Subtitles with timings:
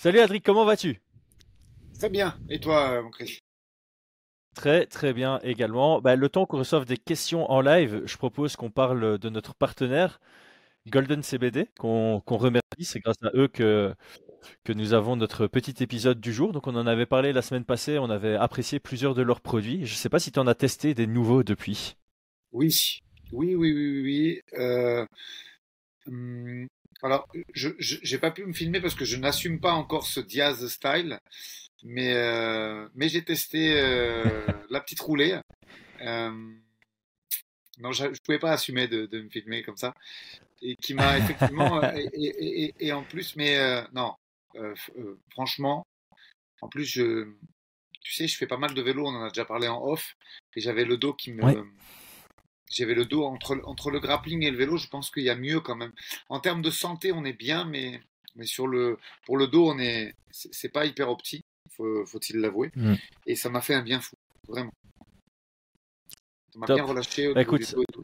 [0.00, 0.98] Salut Adric, comment vas-tu?
[1.98, 2.34] Très bien.
[2.48, 3.40] Et toi, mon Chris?
[4.54, 6.00] Très très bien également.
[6.00, 9.54] Bah, le temps qu'on reçoive des questions en live, je propose qu'on parle de notre
[9.54, 10.18] partenaire
[10.88, 12.62] Golden CBD, qu'on remercie.
[12.80, 13.94] C'est grâce à eux que,
[14.64, 16.52] que nous avons notre petit épisode du jour.
[16.52, 19.84] Donc on en avait parlé la semaine passée, on avait apprécié plusieurs de leurs produits.
[19.84, 21.98] Je ne sais pas si tu en as testé des nouveaux depuis.
[22.52, 24.40] Oui, oui, oui, oui, oui.
[24.58, 25.04] Euh,
[26.06, 26.68] hum,
[27.02, 27.68] alors, je
[28.12, 31.18] n'ai pas pu me filmer parce que je n'assume pas encore ce Diaz style,
[31.82, 34.24] mais, euh, mais j'ai testé euh,
[34.70, 35.38] la petite roulée.
[36.02, 36.30] Euh,
[37.78, 39.94] non, je ne pouvais pas assumer de, de, me filmer comme ça.
[40.60, 41.82] Et qui m'a effectivement.
[41.94, 43.56] et, et, et, en plus, mais
[43.94, 44.14] non,
[45.30, 45.86] franchement,
[46.60, 47.32] en plus, je,
[48.02, 50.16] tu sais, je fais pas mal de vélo, on en a déjà parlé en off,
[50.54, 51.42] et j'avais le dos qui me
[52.70, 55.36] j'avais le dos entre, entre le grappling et le vélo, je pense qu'il y a
[55.36, 55.92] mieux quand même.
[56.28, 58.00] En termes de santé, on est bien, mais,
[58.36, 62.70] mais sur le, pour le dos, on est, c'est pas hyper opti, faut, faut-il l'avouer.
[62.76, 62.94] Mm.
[63.26, 64.16] Et ça m'a fait un bien fou,
[64.48, 64.72] vraiment.
[66.52, 68.02] Ça m'a bien relâché au bah, écoute, du dos et tout.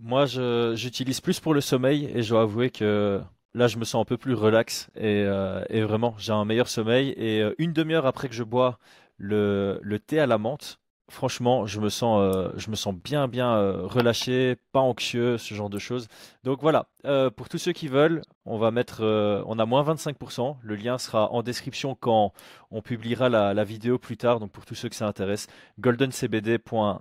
[0.00, 0.26] Moi,
[0.74, 3.22] j'utilise plus pour le sommeil et je dois avouer que
[3.54, 6.68] là, je me sens un peu plus relax et, euh, et vraiment, j'ai un meilleur
[6.68, 7.10] sommeil.
[7.16, 8.78] Et euh, une demi-heure après que je bois
[9.16, 10.78] le, le thé à la menthe,
[11.10, 15.52] Franchement, je me sens, euh, je me sens bien, bien euh, relâché, pas anxieux, ce
[15.52, 16.08] genre de choses.
[16.44, 19.04] Donc voilà, euh, pour tous ceux qui veulent, on va mettre,
[19.46, 20.56] on a moins 25%.
[20.62, 22.32] Le lien sera en description quand
[22.70, 24.40] on publiera la, vidéo plus tard.
[24.40, 25.46] Donc pour tous ceux que ça intéresse,
[25.78, 27.00] goldencbd.fr.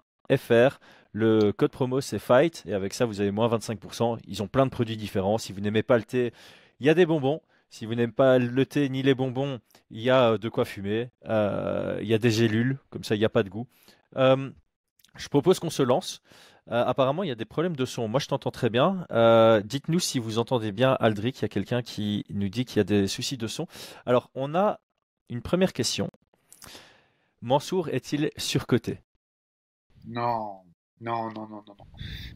[1.16, 4.20] Le code promo c'est Fight et avec ça vous avez moins 25%.
[4.28, 5.38] Ils ont plein de produits différents.
[5.38, 6.34] Si vous n'aimez pas le thé,
[6.82, 7.42] il y a des bonbons.
[7.74, 11.10] Si vous n'aimez pas le thé ni les bonbons, il y a de quoi fumer.
[11.26, 13.68] il y a des gélules, comme ça il n'y a pas de goût.
[14.16, 14.52] Euh,
[15.16, 16.22] je propose qu'on se lance.
[16.70, 18.08] Euh, apparemment, il y a des problèmes de son.
[18.08, 19.08] Moi, je t'entends très bien.
[19.10, 21.40] Euh, dites-nous si vous entendez bien Aldric.
[21.40, 23.66] Il y a quelqu'un qui nous dit qu'il y a des soucis de son.
[24.06, 24.80] Alors, on a
[25.30, 26.12] une première question.
[27.42, 29.00] Mansour est-il surcoté?
[30.06, 30.60] Non,
[31.02, 31.64] non, non, non,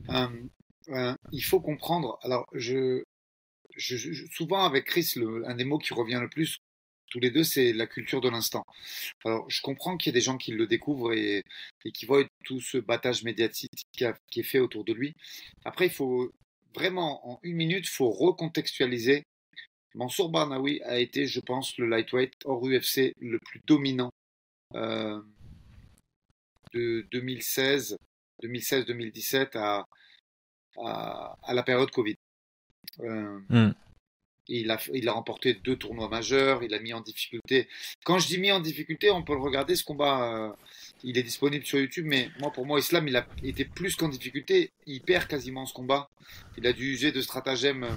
[0.09, 1.11] non.
[1.31, 2.17] il faut comprendre.
[2.23, 3.03] Alors, je,
[3.77, 5.13] souvent avec Chris,
[5.45, 6.57] un des mots qui revient le plus
[7.09, 8.65] tous les deux, c'est la culture de l'instant.
[9.23, 11.43] Alors, je comprends qu'il y ait des gens qui le découvrent et,
[11.93, 15.13] qui voient tout ce battage médiatique qui, est fait autour de lui.
[15.65, 16.31] Après, il faut
[16.75, 19.23] vraiment, en une minute, il faut recontextualiser.
[19.95, 24.11] Mansour Barnaoui a été, je pense, le lightweight hors UFC le plus dominant
[24.75, 25.21] euh,
[26.73, 27.97] de 2016,
[28.43, 29.85] 2016-2017 à,
[30.77, 32.15] à, la période Covid.
[33.01, 33.73] Euh, hmm.
[34.49, 37.67] Il a, il a remporté deux tournois majeurs, il a mis en difficulté.
[38.05, 40.53] Quand je dis mis en difficulté, on peut le regarder, ce combat, euh,
[41.03, 44.07] il est disponible sur YouTube, mais moi, pour moi, Islam, il a été plus qu'en
[44.07, 44.71] difficulté.
[44.85, 46.09] Il perd quasiment ce combat.
[46.57, 47.87] Il a dû user de stratagèmes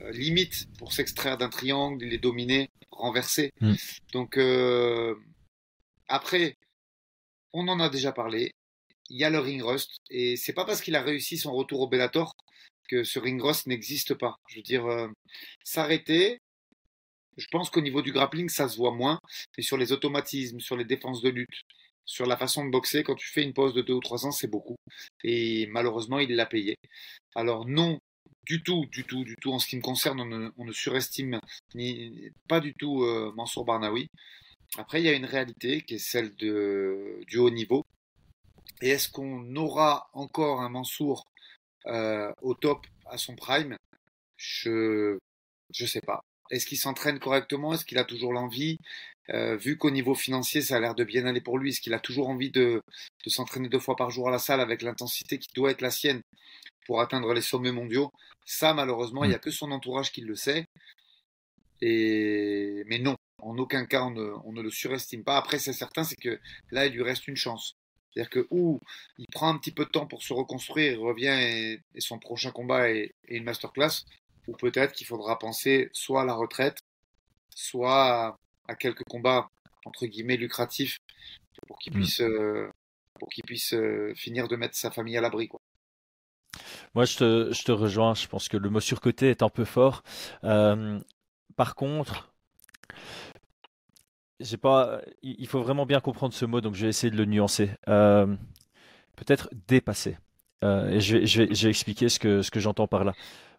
[0.00, 3.52] euh, limite pour s'extraire d'un triangle, il est dominé, renversé.
[3.60, 3.74] Mm.
[4.12, 5.14] Donc, euh,
[6.08, 6.56] après,
[7.52, 8.52] on en a déjà parlé.
[9.10, 11.80] Il y a le ring rust, et c'est pas parce qu'il a réussi son retour
[11.80, 12.36] au Bellator
[12.88, 14.36] que ce ring n'existe pas.
[14.48, 15.08] Je veux dire, euh,
[15.64, 16.40] s'arrêter,
[17.36, 19.20] je pense qu'au niveau du grappling, ça se voit moins,
[19.56, 21.62] mais sur les automatismes, sur les défenses de lutte,
[22.04, 24.32] sur la façon de boxer, quand tu fais une pause de 2 ou 3 ans,
[24.32, 24.76] c'est beaucoup.
[25.22, 26.76] Et malheureusement, il l'a payé.
[27.34, 28.00] Alors non,
[28.44, 29.52] du tout, du tout, du tout.
[29.52, 30.20] En ce qui me concerne,
[30.56, 31.40] on ne, surestime
[32.48, 34.08] pas du tout euh, Mansour Barnaoui.
[34.76, 37.84] Après, il y a une réalité qui est celle du haut niveau.
[38.80, 41.26] Et est-ce qu'on aura encore un Mansour
[41.86, 43.76] euh, au top à son prime,
[44.36, 45.18] je
[45.72, 46.20] je sais pas.
[46.50, 47.74] Est-ce qu'il s'entraîne correctement?
[47.74, 48.78] Est-ce qu'il a toujours l'envie?
[49.30, 51.92] Euh, Vu qu'au niveau financier, ça a l'air de bien aller pour lui, est-ce qu'il
[51.94, 52.80] a toujours envie de,
[53.24, 55.90] de s'entraîner deux fois par jour à la salle avec l'intensité qui doit être la
[55.90, 56.22] sienne
[56.86, 58.10] pour atteindre les sommets mondiaux?
[58.46, 60.64] Ça, malheureusement, il n'y a que son entourage qui le sait.
[61.82, 62.82] Et...
[62.86, 65.36] Mais non, en aucun cas, on ne, on ne le surestime pas.
[65.36, 66.40] Après, c'est certain, c'est que
[66.70, 67.74] là, il lui reste une chance.
[68.12, 68.80] C'est-à-dire que ou
[69.18, 72.50] il prend un petit peu de temps pour se reconstruire, il revient et, son prochain
[72.50, 74.04] combat est, une masterclass,
[74.46, 76.78] ou peut-être qu'il faudra penser soit à la retraite,
[77.54, 79.48] soit à, quelques combats
[79.84, 80.98] entre guillemets lucratifs
[81.66, 81.96] pour qu'il mm.
[81.96, 82.70] puisse, euh,
[83.18, 85.48] pour qu'il puisse euh, finir de mettre sa famille à l'abri.
[86.94, 88.14] Moi, je te, je te, rejoins.
[88.14, 90.02] Je pense que le mot surcoté est un peu fort.
[90.44, 90.98] Euh,
[91.56, 92.32] par contre,
[94.40, 97.70] il faut vraiment bien comprendre ce mot, donc je vais essayer de le nuancer.
[97.88, 98.26] Euh,
[99.16, 100.16] peut-être dépasser.
[100.64, 103.14] Euh, et je vais, expliquer ce que, que j'entends par là.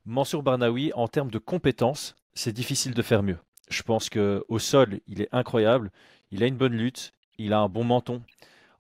[0.06, 3.38] Mansour Barnaoui, en termes de compétences, c'est difficile de faire mieux.
[3.70, 5.92] Je pense qu'au sol, il est incroyable.
[6.31, 7.14] Il a une bonne lutte.
[7.38, 8.22] Il a un bon menton.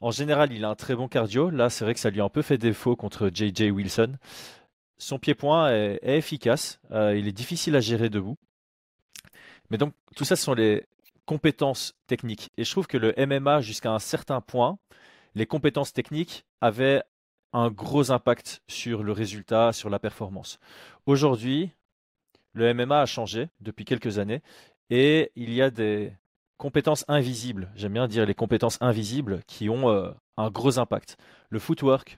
[0.01, 1.49] En général, il a un très bon cardio.
[1.49, 4.13] Là, c'est vrai que ça lui a un peu fait défaut contre JJ Wilson.
[4.97, 6.79] Son pied-point est, efficace.
[6.91, 8.37] Euh, il est difficile à gérer debout.
[9.69, 10.85] Mais donc, tout ça, ce sont les
[11.29, 12.49] compétences techniques.
[12.57, 14.79] Et je trouve que le MMA, jusqu'à un certain point,
[15.35, 17.03] les compétences techniques avaient
[17.53, 20.57] un gros impact sur le résultat, sur la performance.
[21.05, 21.69] Aujourd'hui,
[22.53, 24.41] le MMA a changé depuis quelques années
[24.89, 26.13] et il y a des
[26.57, 31.15] compétences invisibles, j'aime bien dire les compétences invisibles qui ont euh, un gros impact.
[31.51, 32.17] Le footwork,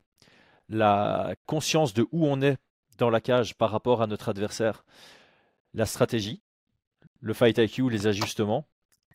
[0.70, 2.56] la conscience de où on est
[2.98, 4.86] dans la cage par rapport à notre adversaire,
[5.74, 6.42] la stratégie,
[7.20, 8.66] le fight IQ, les ajustements,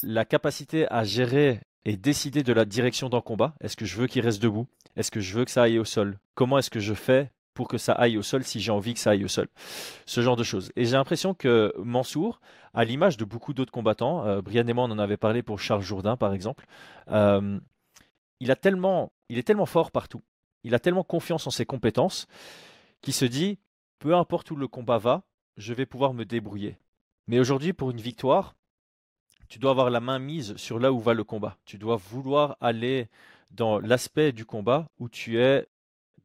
[0.02, 3.54] la capacité à gérer et décider de la direction d'un combat.
[3.60, 4.66] Est-ce que je veux qu'il reste debout?
[4.96, 6.18] Est-ce que je veux que ça aille au sol?
[6.34, 9.00] Comment est-ce que je fais pour que ça aille au sol si j'ai envie que
[9.00, 9.46] ça aille au sol?
[10.04, 10.72] Ce genre de choses.
[10.74, 12.40] Et j'ai l'impression que Mansour,
[12.74, 15.60] à l'image de beaucoup d'autres combattants, euh, Brian et moi on en avait parlé pour
[15.60, 16.66] Charles Jourdain par exemple,
[17.12, 17.60] euh,
[18.40, 20.22] il, a tellement, il est tellement fort partout,
[20.64, 22.26] il a tellement confiance en ses compétences
[23.00, 23.60] qu'il se dit,
[24.00, 25.22] peu importe où le combat va,
[25.56, 26.78] je vais pouvoir me débrouiller.
[27.28, 28.55] Mais aujourd'hui, pour une victoire,
[29.48, 31.56] tu dois avoir la main mise sur là où va le combat.
[31.64, 33.08] Tu dois vouloir aller
[33.50, 35.66] dans l'aspect du combat où tu es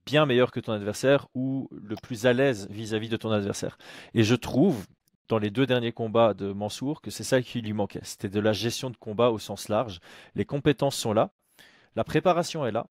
[0.05, 3.77] bien meilleur que ton adversaire ou le plus à l'aise vis-à-vis de ton adversaire.
[4.13, 4.85] Et je trouve,
[5.27, 8.01] dans les deux derniers combats de Mansour, que c'est ça qui lui manquait.
[8.03, 9.99] C'était de la gestion de combat au sens large.
[10.35, 11.31] Les compétences sont là,
[11.95, 12.87] la préparation est là,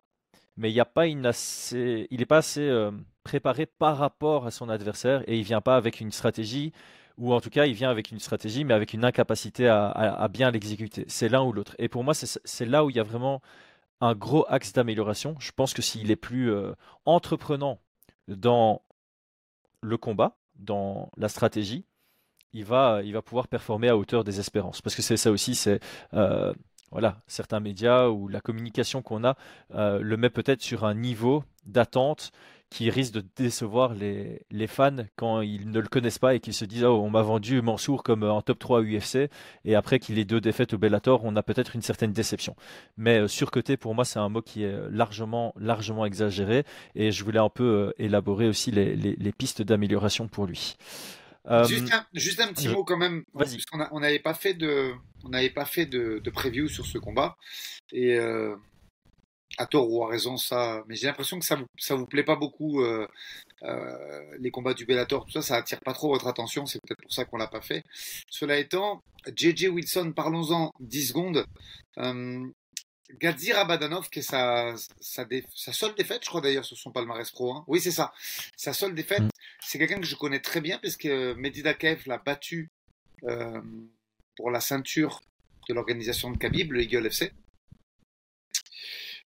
[0.56, 2.90] mais il a pas assez, n'est pas assez euh,
[3.24, 6.72] préparé par rapport à son adversaire et il vient pas avec une stratégie
[7.20, 10.50] ou en tout cas il vient avec une stratégie mais avec une incapacité à, bien
[10.50, 11.04] l'exécuter.
[11.06, 11.76] C'est l'un ou l'autre.
[11.78, 13.40] Et pour moi, c'est là où il y a vraiment
[14.00, 15.36] un gros axe d'amélioration.
[15.38, 16.72] Je pense que s'il est plus euh,
[17.04, 17.78] entreprenant
[18.26, 18.82] dans
[19.82, 21.84] le combat, dans la stratégie,
[22.52, 24.80] il va, il va pouvoir performer à hauteur des espérances.
[24.80, 25.80] Parce que c'est ça aussi, c'est
[26.14, 26.52] euh,
[26.90, 29.36] voilà, certains médias ou la communication qu'on a
[29.74, 32.32] euh, le met peut-être sur un niveau d'attente
[32.70, 36.54] qui risque de décevoir les, les, fans quand ils ne le connaissent pas et qu'ils
[36.54, 39.28] se disent oh, on m'a vendu Mansour comme en top 3 UFC
[39.64, 42.54] et après qu'il ait deux défaites au Bellator on a peut-être une certaine déception.
[42.96, 46.64] Mais euh, surcoté pour moi c'est un mot qui est largement largement exagéré
[46.94, 50.76] et je voulais un peu euh, élaborer aussi les, les, les pistes d'amélioration pour lui.
[51.46, 54.92] Euh, juste, un, juste, un, petit mot quand même parce qu'on n'avait pas fait de
[55.24, 57.36] on n'avait pas fait de, de, preview sur ce combat
[57.92, 58.54] et euh,
[59.58, 60.82] à tort ou à raison, ça.
[60.86, 63.06] Mais j'ai l'impression que ça vous, ça vous plaît pas beaucoup, euh,
[63.62, 66.66] euh, les combats du Bellator, tout ça, ça attire pas trop votre attention.
[66.66, 67.84] C'est peut-être pour ça qu'on l'a pas fait.
[68.28, 69.02] Cela étant,
[69.36, 71.44] JJ Wilson, parlons-en 10 secondes.
[71.98, 72.46] Euh,
[73.18, 77.28] Gadzir Abadanov, qui est sa, sa, sa, seule défaite, je crois d'ailleurs, sur son palmarès
[77.30, 77.54] pro.
[77.54, 77.64] Hein.
[77.66, 78.12] Oui, c'est ça.
[78.56, 79.30] Sa seule défaite, mm.
[79.60, 82.70] c'est quelqu'un que je connais très bien, parce que Medidakev l'a battu
[83.24, 83.60] euh,
[84.36, 85.20] pour la ceinture
[85.68, 87.32] de l'organisation de Khabib, le Eagle FC.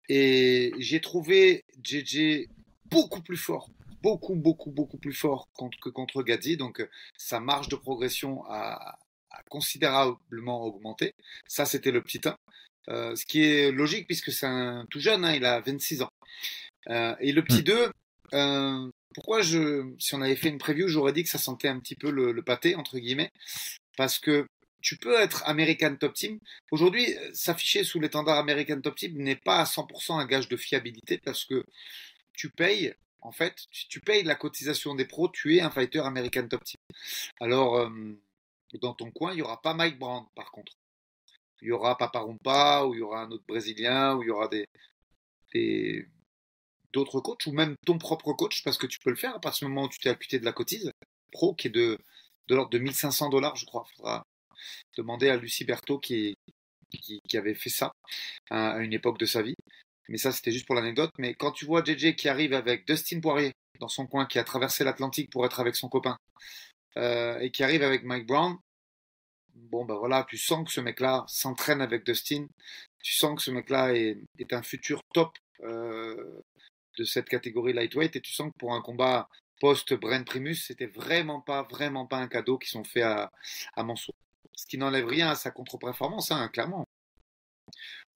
[0.09, 2.47] Et j'ai trouvé JJ
[2.85, 3.69] beaucoup plus fort,
[4.01, 5.49] beaucoup, beaucoup, beaucoup plus fort
[5.81, 6.57] que contre Gadzi.
[6.57, 6.87] Donc,
[7.17, 8.99] sa marge de progression a,
[9.49, 11.13] considérablement augmenté.
[11.47, 12.37] Ça, c'était le petit 1.
[12.87, 16.11] Euh, ce qui est logique puisque c'est un tout jeune, hein, il a 26 ans.
[16.89, 17.91] Euh, et le petit 2, mm.
[18.33, 21.79] euh, pourquoi je, si on avait fait une preview, j'aurais dit que ça sentait un
[21.79, 23.31] petit peu le, le pâté, entre guillemets,
[23.97, 24.45] parce que
[24.85, 26.39] tu peux être American Top Team.
[26.69, 31.17] Aujourd'hui, s'afficher sous l'étendard American Top Team n'est pas à 100% un gage de fiabilité
[31.17, 31.65] parce que
[32.33, 36.01] tu payes, en fait, si tu payes la cotisation des pros, tu es un fighter
[36.01, 36.79] American Top Team.
[37.39, 37.89] Alors, euh,
[38.79, 40.73] dans ton coin, il n'y aura pas Mike Brand, par contre.
[41.63, 44.49] Il y aura Paparumpa, ou il y aura un autre Brésilien, ou il y aura
[44.49, 46.07] des,
[46.93, 49.67] d'autres coachs, ou même ton propre coach, parce que tu peux le faire à partir
[49.67, 50.91] du moment où tu t'es acquitté de la cotise
[51.31, 51.97] pro, qui est de,
[52.49, 53.85] de l'ordre de 1500 dollars, je crois.
[53.95, 54.23] Faudra,
[54.97, 56.35] demander à Lucie Berthaud qui,
[57.01, 57.91] qui, avait fait ça
[58.49, 59.55] à une époque de sa vie.
[60.09, 61.11] Mais ça, c'était juste pour l'anecdote.
[61.17, 64.43] Mais quand tu vois JJ qui arrive avec Dustin Poirier dans son coin, qui a
[64.43, 66.17] traversé l'Atlantique pour être avec son copain,
[66.97, 68.57] euh, et qui arrive avec Mike Brown,
[69.55, 72.47] bon, ben voilà, tu sens que ce mec-là s'entraîne avec Dustin.
[73.03, 76.41] Tu sens que ce mec-là est, est, un futur top euh,
[76.97, 78.15] de cette catégorie lightweight.
[78.15, 79.27] Et tu sens que pour un combat
[79.59, 83.31] post-Brent Primus, c'était vraiment pas, vraiment pas un cadeau qui sont faits à,
[83.75, 83.83] à
[84.55, 86.85] ce qui n'enlève rien à sa contre-performance, hein, clairement.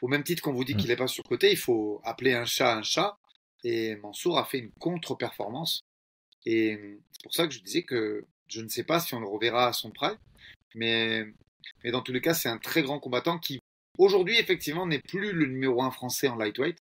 [0.01, 0.77] Au même titre qu'on vous dit mm.
[0.77, 3.17] qu'il n'est pas surcoté, il faut appeler un chat un chat.
[3.63, 5.81] Et Mansour a fait une contre-performance.
[6.46, 6.79] Et
[7.12, 9.67] c'est pour ça que je disais que je ne sais pas si on le reverra
[9.67, 10.17] à son prime,
[10.74, 11.25] mais,
[11.84, 13.60] mais dans tous les cas, c'est un très grand combattant qui,
[13.98, 16.77] aujourd'hui, effectivement, n'est plus le numéro un français en lightweight,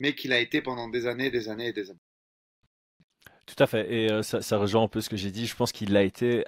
[0.00, 2.00] mais qu'il a été pendant des années, des années et des années.
[3.46, 3.92] Tout à fait.
[3.92, 5.46] Et euh, ça, ça, rejoint un peu ce que j'ai dit.
[5.46, 6.44] Je pense qu'il l'a été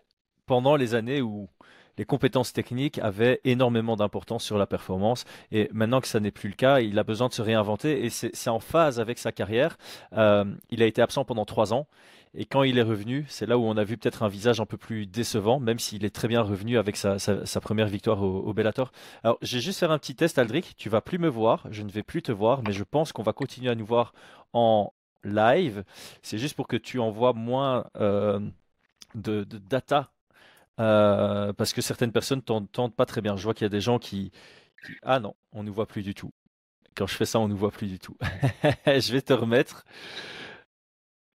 [0.47, 1.49] pendant les années où
[1.99, 5.25] les compétences techniques avaient énormément d'importance sur la performance.
[5.53, 8.11] Et maintenant que ça n'est plus le cas, il a besoin de se réinventer et
[8.11, 9.77] c'est en phase avec sa carrière.
[10.15, 11.87] Euh, il a été absent pendant trois ans.
[12.37, 14.67] Et quand il est revenu, c'est là où on a vu peut-être un visage un
[14.67, 17.17] peu plus décevant, même s'il est très bien revenu avec sa,
[17.61, 18.91] première victoire au, Bellator.
[19.23, 20.75] Alors, j'ai juste faire un petit test, Aldric.
[20.77, 23.23] Tu vas plus me voir, je ne vais plus te voir, mais je pense qu'on
[23.23, 24.15] va continuer à nous voir
[24.53, 25.85] en live.
[26.23, 28.41] C'est juste pour que tu envoies moins euh,
[29.15, 30.11] de, data
[30.81, 33.37] euh, parce que certaines personnes t'entendent pas très bien.
[33.37, 34.33] Je vois qu'il y a des gens qui,
[35.03, 36.33] Ah non, on ne nous voit plus du tout.
[36.97, 38.17] Quand je fais ça, on ne nous voit plus du tout.
[38.87, 39.85] je vais te remettre.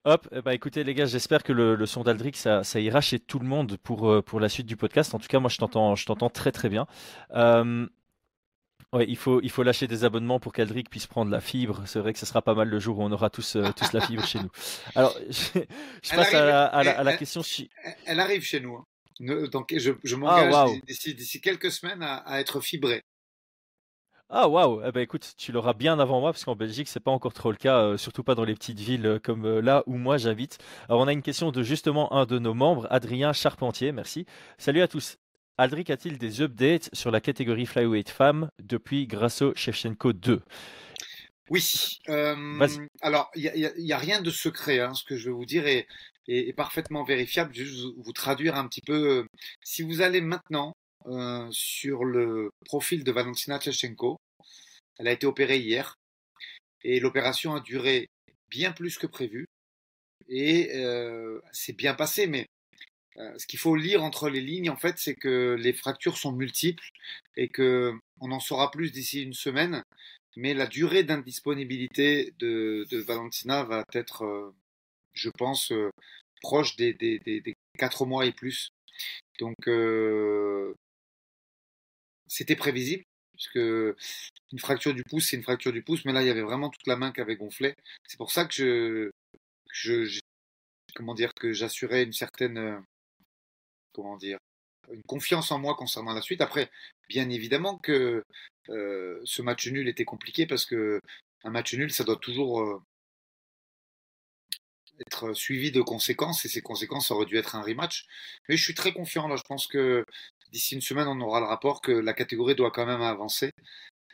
[0.05, 3.45] Hop, bah écoutez les gars, j'espère que le, son d'Aldric ça, ira chez tout le
[3.45, 5.13] monde pour, euh, pour la suite du podcast.
[5.13, 6.87] En tout cas, moi je t'entends, je t'entends très très bien.
[7.35, 7.85] Euh,
[8.93, 11.83] ouais, il faut, il faut lâcher des abonnements pour qu'Aldric puisse prendre la fibre.
[11.85, 13.91] C'est vrai que ce sera pas mal le jour où on aura tous, euh, tous
[13.91, 14.49] la fibre chez nous.
[14.95, 17.41] Alors, je, passe à, la, question.
[18.05, 18.75] Elle, arrive chez nous.
[18.75, 18.85] Hein.
[19.19, 23.03] Donc je, je m'engage ah, d'ici quelques semaines à être fibré.
[24.31, 27.09] Ah waouh, eh ben écoute, tu l'auras bien avant moi parce qu'en Belgique c'est pas
[27.09, 29.81] encore trop le cas, euh, surtout pas dans les petites villes euh, comme euh, là
[29.87, 30.59] où moi j'habite.
[30.87, 34.27] Alors on a une question de justement un de nos membres, Adrien Charpentier, merci.
[34.59, 35.17] Salut à tous.
[35.57, 40.41] Aldric a-t-il des updates sur la catégorie flyweight femme depuis Grasso Shevchenko 2
[41.49, 41.99] Oui.
[43.01, 45.87] alors il n'y a, rien de secret, hein, ce que je vais vous dire est,
[46.27, 47.53] est, parfaitement vérifiable.
[47.53, 49.25] Je vais juste vous traduire un petit peu.
[49.63, 50.73] Si vous allez maintenant
[51.05, 54.17] euh, sur le profil de Valentina Tchechenko.
[54.97, 55.95] Elle a été opérée hier
[56.83, 58.09] et l'opération a duré
[58.49, 59.45] bien plus que prévu
[60.27, 62.27] et euh, c'est bien passé.
[62.27, 62.47] Mais
[63.17, 66.33] euh, ce qu'il faut lire entre les lignes, en fait, c'est que les fractures sont
[66.33, 66.89] multiples
[67.37, 69.83] et que on en saura plus d'ici une semaine.
[70.35, 74.53] Mais la durée d'indisponibilité de, Valentina va être,
[75.13, 75.73] je pense,
[76.41, 78.69] proche des, des, des, 4 mois et plus.
[79.39, 79.55] Donc,
[82.27, 86.27] c'était prévisible, puisque une fracture du pouce, c'est une fracture du pouce, mais là, il
[86.27, 87.75] y avait vraiment toute la main qui avait gonflé.
[88.07, 89.11] C'est pour ça que je,
[89.71, 90.19] je,
[90.95, 92.79] comment dire, que j'assurais une certaine, euh,
[93.93, 94.37] comment dire,
[94.91, 96.41] une confiance en moi concernant la suite.
[96.41, 96.69] Après,
[97.09, 98.23] bien évidemment que
[98.69, 101.01] euh, ce match nul était compliqué parce que
[101.43, 102.81] un match nul, ça doit toujours euh,
[105.05, 108.05] être suivi de conséquences et ces conséquences auraient dû être un rematch.
[108.47, 109.35] Mais je suis très confiant là.
[109.37, 110.05] Je pense que
[110.51, 113.51] d'ici une semaine, on aura le rapport que la catégorie doit quand même avancer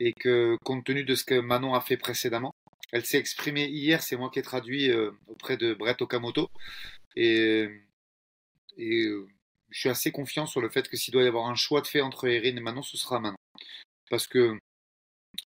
[0.00, 2.54] et que compte tenu de ce que Manon a fait précédemment,
[2.92, 6.48] elle s'est exprimée hier, c'est moi qui ai traduit euh, auprès de Brett Okamoto
[7.16, 7.68] et,
[8.78, 11.86] je suis assez confiant sur le fait que s'il doit y avoir un choix de
[11.86, 13.36] fait entre Erin et Manon, ce sera Manon.
[14.10, 14.58] Parce que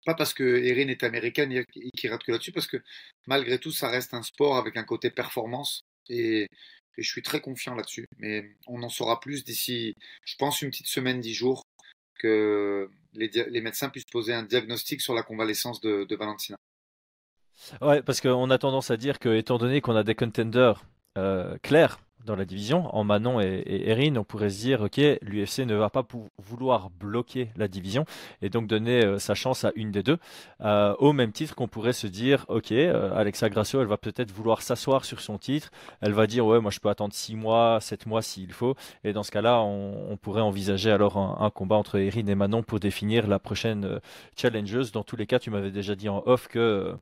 [0.06, 1.66] pas parce que Erin est américaine et
[1.98, 2.78] qu'il rate que là-dessus, parce que
[3.28, 6.48] malgré tout, ça reste un sport avec un côté performance et
[6.98, 8.06] je suis très confiant là-dessus.
[8.18, 11.64] Mais on en saura plus d'ici, je pense, une petite semaine, dix jours,
[12.20, 16.58] que les, médecins puissent poser un diagnostic sur la convalescence de, de Valentina.
[17.82, 20.84] Ouais, parce qu'on a tendance à dire que, étant donné qu'on a des contenders
[21.18, 25.60] euh, clairs dans la division, en Manon et, Erin, on pourrait se dire, ok, l'UFC
[25.60, 26.06] ne va pas
[26.38, 28.06] vouloir bloquer la division
[28.42, 30.18] et donc donner euh, sa chance à une des deux,
[30.62, 34.32] euh, au même titre qu'on pourrait se dire, ok, euh, Alexa Grasso, elle va peut-être
[34.32, 35.72] vouloir s'asseoir sur son titre,
[36.02, 39.14] elle va dire, ouais, moi je peux attendre 6 mois, 7 mois s'il faut, et
[39.14, 43.28] dans ce cas-là, on, pourrait envisager alors un, combat entre Erin et Manon pour définir
[43.28, 44.00] la prochaine
[44.36, 44.92] challengeuse.
[44.92, 46.94] Dans tous les cas, tu m'avais déjà dit en off que...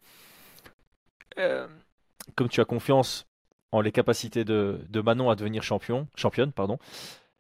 [2.36, 3.27] comme tu as confiance
[3.72, 6.78] en les capacités de, Manon à devenir champion, championne, pardon.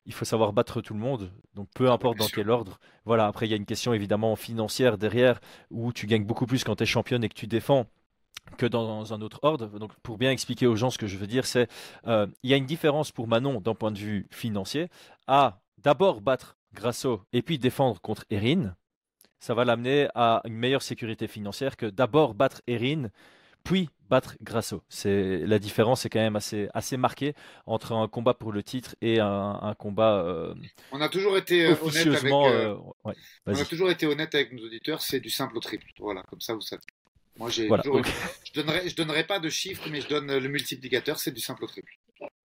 [0.05, 2.79] Il faut savoir battre tout le monde, donc peu importe dans quel ordre.
[3.03, 6.63] Voilà, après il y a une question évidemment financière derrière, où tu gagnes beaucoup plus
[6.63, 7.87] quand tu es championne et que tu défends
[8.57, 9.67] que dans un autre ordre.
[9.79, 11.67] Donc, pour bien expliquer aux gens ce que je veux dire, c'est
[12.07, 14.87] euh, il y a une différence pour Manon d'un point de vue financier
[15.27, 18.75] à d'abord battre Grasso et puis défendre contre Erin.
[19.39, 23.09] Ça va l'amener à une meilleure sécurité financière que d'abord battre Erin
[23.67, 24.81] puis battre Grasso.
[24.87, 27.33] C'est la différence est quand même assez assez marquée
[27.65, 30.23] entre un combat pour le titre et un, combat.
[30.23, 30.55] Euh,
[30.93, 32.31] on a toujours été euh, honnête avec.
[32.31, 32.77] Euh,
[33.45, 35.01] on a toujours été honnête avec nos auditeurs.
[35.01, 35.85] C'est du simple au triple.
[35.99, 36.81] Voilà, comme ça vous savez.
[37.37, 41.19] Moi, j'ai je donnerai, je donnerai pas de chiffres, mais je donne le multiplicateur.
[41.19, 41.91] C'est du simple au triple.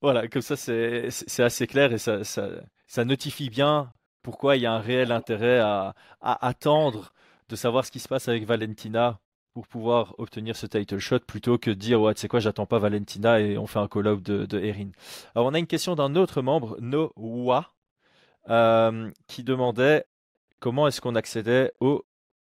[0.00, 2.48] Voilà, comme ça c'est assez clair et ça, ça,
[2.86, 7.12] ça notifie bien pourquoi il y a un réel intérêt à, à attendre
[7.50, 9.20] de savoir ce qui se passe avec Valentina
[9.52, 12.66] pour pouvoir obtenir ce title shot plutôt que de dire ouais tu sais quoi j'attends
[12.66, 14.90] pas Valentina et on fait un call-out de, de Erin.
[15.34, 17.72] Alors on a une question d'un autre membre, Noah,
[18.48, 20.04] euh, qui demandait
[20.60, 22.04] comment est-ce qu'on accédait au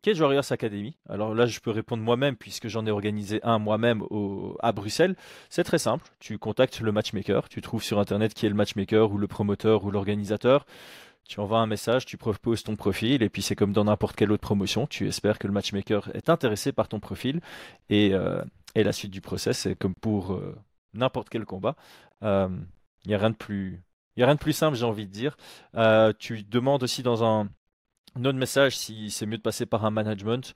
[0.03, 0.97] Cage Warriors Academy.
[1.09, 4.05] Alors là je peux répondre moi-même puisque j'en ai organisé un moi-même
[4.61, 5.17] à Bruxelles.
[5.49, 9.11] C'est très simple, tu contactes le matchmaker, tu trouves sur internet qui est le matchmaker
[9.11, 10.67] ou le promoteur ou l'organisateur
[11.29, 14.33] tu envoies un message, tu proposes ton profil, et puis c'est comme dans n'importe quelle
[14.33, 17.41] autre promotion, tu espères que le matchmaker est intéressé par ton profil,
[17.89, 18.43] et, euh,
[18.75, 20.57] la suite du process, c'est comme pour euh,
[20.95, 21.77] n'importe quel combat.
[22.23, 22.29] Il
[23.07, 25.37] n'y a a rien de plus simple, j'ai envie de dire.
[26.19, 27.49] tu demandes aussi dans un,
[28.17, 30.55] un autre message si c'est mieux de passer par un management.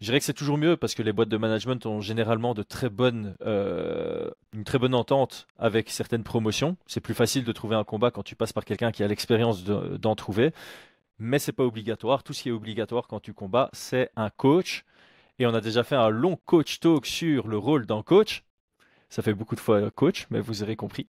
[0.00, 4.30] Je dirais que c'est toujours mieux parce que les boîtes de management ont généralement euh,
[4.52, 6.76] une très bonne entente avec certaines promotions.
[6.86, 9.64] C'est plus facile de trouver un combat quand tu passes par quelqu'un qui a l'expérience
[9.64, 10.52] d'en trouver.
[11.18, 12.22] Mais c'est pas obligatoire.
[12.22, 14.84] Tout ce qui est obligatoire quand tu combats, c'est un coach.
[15.38, 18.42] Et on a déjà fait un long coach talk sur le rôle d'un coach.
[19.10, 21.06] Ça fait beaucoup de fois coach, mais vous aurez compris.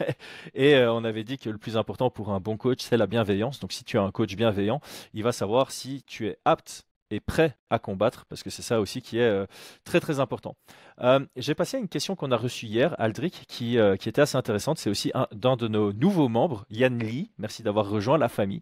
[0.54, 3.06] et euh, on avait dit que le plus important pour un bon coach, c'est la
[3.06, 3.60] bienveillance.
[3.60, 4.80] Donc si tu as un coach bienveillant,
[5.12, 8.80] il va savoir si tu es apte est prêt à combattre, parce que c'est ça
[8.80, 9.46] aussi qui est euh,
[9.84, 10.56] très très important.
[11.00, 14.22] Euh, j'ai passé à une question qu'on a reçue hier, Aldric, qui, euh, qui était
[14.22, 14.78] assez intéressante.
[14.78, 17.30] C'est aussi un d'un de nos nouveaux membres, Yann Lee.
[17.38, 18.60] Merci d'avoir rejoint la famille.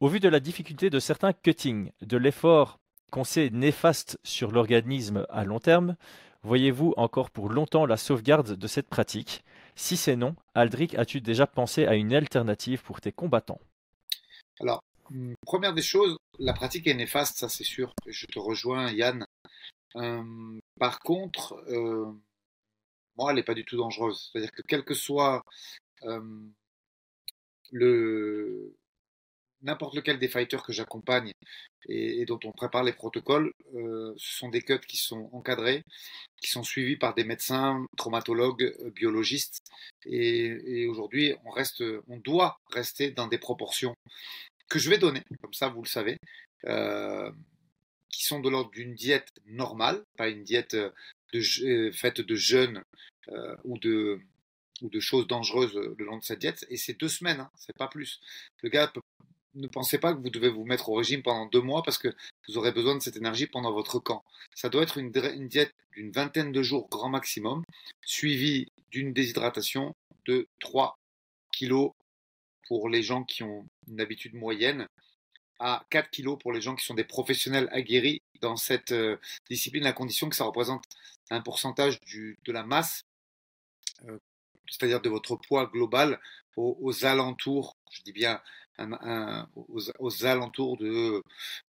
[0.00, 2.78] Au vu de la difficulté de certains cuttings, de l'effort
[3.10, 5.96] qu'on sait néfaste sur l'organisme à long terme,
[6.48, 9.44] voyez-vous encore pour longtemps la sauvegarde de cette pratique?
[9.76, 13.60] Si c'est non, Aldric, as-tu déjà pensé à une alternative pour tes combattants?
[14.60, 17.92] Alors, Hum, première des choses, la pratique est néfaste, ça c'est sûr.
[18.06, 19.24] Je te rejoins, Yann.
[19.94, 22.12] Hum, par contre, euh,
[23.16, 24.30] moi, elle n'est pas du tout dangereuse.
[24.32, 25.42] C'est-à-dire que quel que soit
[26.02, 26.52] hum,
[27.70, 28.76] le
[29.62, 31.32] n'importe lequel des fighters que j'accompagne
[31.86, 35.82] et, dont on prépare les protocoles, euh, ce sont des cuts qui sont encadrés,
[36.40, 39.58] qui sont suivis par des médecins, traumatologues, euh, biologistes.
[40.04, 43.94] Et, aujourd'hui, on reste, on doit rester dans des proportions
[44.68, 46.18] que je vais donner, comme ça vous le savez,
[46.64, 47.30] euh,
[48.10, 50.76] qui sont de l'ordre d'une diète normale, pas une diète
[51.92, 52.82] faite de jeûne
[53.64, 54.20] ou, de,
[54.82, 56.66] ou de choses dangereuses le long de cette diète.
[56.68, 58.20] Et c'est deux semaines, hein, c'est pas plus.
[58.62, 58.90] Le gars
[59.54, 62.08] ne pensez pas que vous devez vous mettre au régime pendant deux mois parce que
[62.48, 64.24] vous aurez besoin de cette énergie pendant votre camp.
[64.54, 67.64] Ça doit être une, diète d'une vingtaine de jours grand maximum,
[68.04, 69.94] suivie d'une déshydratation
[70.26, 70.98] de 3
[71.52, 71.92] kilos
[72.66, 74.86] pour les gens qui ont une habitude moyenne
[75.58, 79.16] à 4 kg pour les gens qui sont des professionnels aguerris dans cette euh,
[79.50, 80.84] discipline, à condition que ça représente
[81.30, 83.02] un pourcentage de la masse,
[84.06, 84.18] euh,
[84.68, 86.20] c'est-à-dire de votre poids global,
[86.56, 88.40] aux, alentours, je dis bien
[89.98, 91.22] aux, alentours de,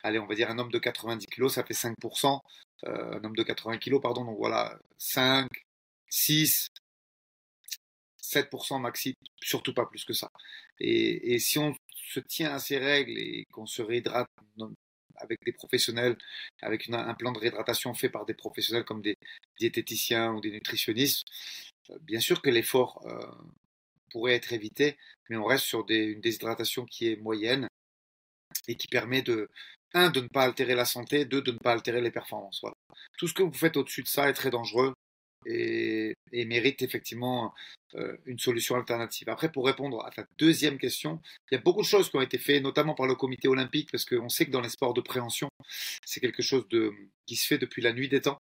[0.03, 2.39] allez, on va dire un homme de 90 kg, ça fait 5%,
[2.85, 5.47] euh, un homme de 80 kg, pardon, donc voilà, 5,
[6.09, 6.69] 6,
[8.21, 10.31] 7% maxi, surtout pas plus que ça.
[10.79, 14.29] Et, si on se tient à ces règles et qu'on se réhydrate
[15.15, 16.17] avec des professionnels,
[16.61, 19.17] avec un plan de réhydratation fait par des professionnels comme des
[19.59, 21.25] diététiciens ou des nutritionnistes,
[21.89, 23.25] euh, bien sûr que l'effort euh,
[24.09, 24.97] pourrait être évité,
[25.29, 27.67] mais on reste sur une déshydratation qui est moyenne
[28.67, 29.49] et qui permet de,
[29.93, 32.61] un, de ne pas altérer la santé, deux, de ne pas altérer les performances.
[33.17, 34.93] Tout ce que vous faites au-dessus de ça est très dangereux
[35.45, 37.53] et, mérite effectivement
[37.95, 39.29] euh, une solution alternative.
[39.29, 42.21] Après, pour répondre à ta deuxième question, il y a beaucoup de choses qui ont
[42.21, 45.01] été faites, notamment par le comité olympique, parce qu'on sait que dans les sports de
[45.01, 45.49] préhension,
[46.05, 46.65] c'est quelque chose
[47.25, 48.37] qui se fait depuis la nuit des temps.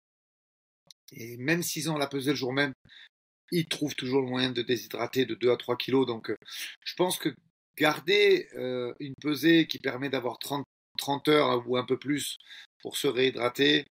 [1.14, 2.72] Et même s'ils ont la pesée le jour même,
[3.52, 6.06] ils trouvent toujours le moyen de déshydrater de 2 à 3 kilos.
[6.06, 6.36] Donc, euh,
[6.84, 7.28] je pense que
[7.78, 10.64] garder euh, une pesée qui permet d'avoir 30,
[10.98, 12.38] 30, heures ou un peu plus
[12.82, 13.84] pour se réhydrater,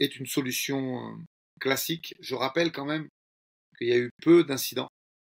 [0.00, 1.16] est une solution euh,
[1.60, 2.14] classique.
[2.20, 3.08] Je rappelle quand même
[3.76, 4.88] qu'il y a eu peu d'incidents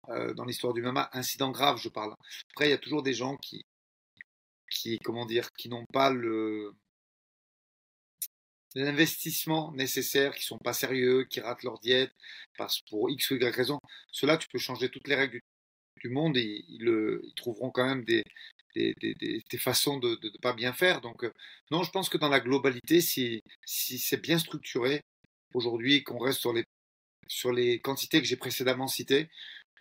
[0.09, 2.15] euh, dans l'histoire du MMA, incidents graves, je parle.
[2.53, 3.63] Après, il y a toujours des gens qui,
[4.71, 6.73] qui comment dire, qui n'ont pas le
[8.83, 12.13] l'investissement nécessaire, qui sont pas sérieux, qui ratent leur diète,
[12.57, 13.79] parce pour X ou Y raison.
[14.13, 15.41] Cela, tu peux changer toutes les règles
[16.03, 18.23] du, monde et ils, trouveront quand même des,
[18.75, 21.01] des, façons de ne pas bien faire.
[21.01, 21.33] Donc, euh,
[21.71, 25.03] non, je pense que dans la globalité, si, si c'est bien structuré,
[25.55, 26.65] aujourd'hui, qu'on reste sur les,
[27.27, 29.29] sur les quantités que j'ai précédemment citées,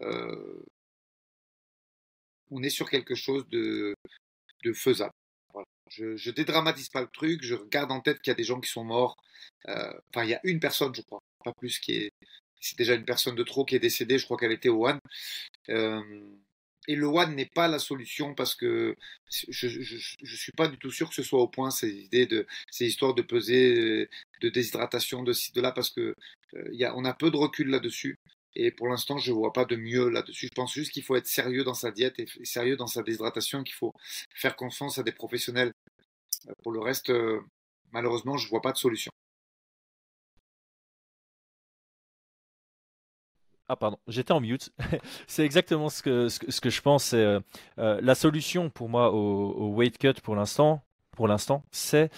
[0.02, 0.64] euh,
[2.52, 3.96] on est sur quelque chose de,
[4.64, 5.14] de faisable.
[5.90, 8.60] Je, ne dédramatise pas le truc, je regarde en tête qu'il y a des gens
[8.60, 9.18] qui sont morts.
[9.68, 12.12] Euh, enfin, il y a une personne, je crois, pas plus, qui est.
[12.60, 15.00] C'est déjà une personne de trop qui est décédée, je crois qu'elle était au One.
[16.88, 18.96] Et le One n'est pas la solution parce que
[19.30, 22.48] je ne suis pas du tout sûr que ce soit au point ces idées de
[22.72, 24.10] ces histoires de peser,
[24.42, 26.16] de déshydratation de ci, de là, parce que
[26.56, 28.18] euh, a, a peu de recul là-dessus.
[28.60, 30.48] Et pour l'instant, je ne vois pas de mieux là-dessus.
[30.48, 33.64] Je pense juste qu'il faut être sérieux dans sa diète et sérieux dans sa déshydratation,
[33.64, 33.94] qu'il faut
[34.34, 35.72] faire confiance à des professionnels.
[36.50, 37.40] Euh, pour le reste, euh,
[37.92, 39.12] malheureusement, je ne vois pas de solution.
[43.70, 44.72] Ah pardon, j'étais en mute.
[45.28, 47.14] c'est exactement ce que, je pense.
[47.14, 47.40] Euh,
[47.78, 52.10] la solution pour moi au, weight cut pour l'instant, pour l'instant, c'est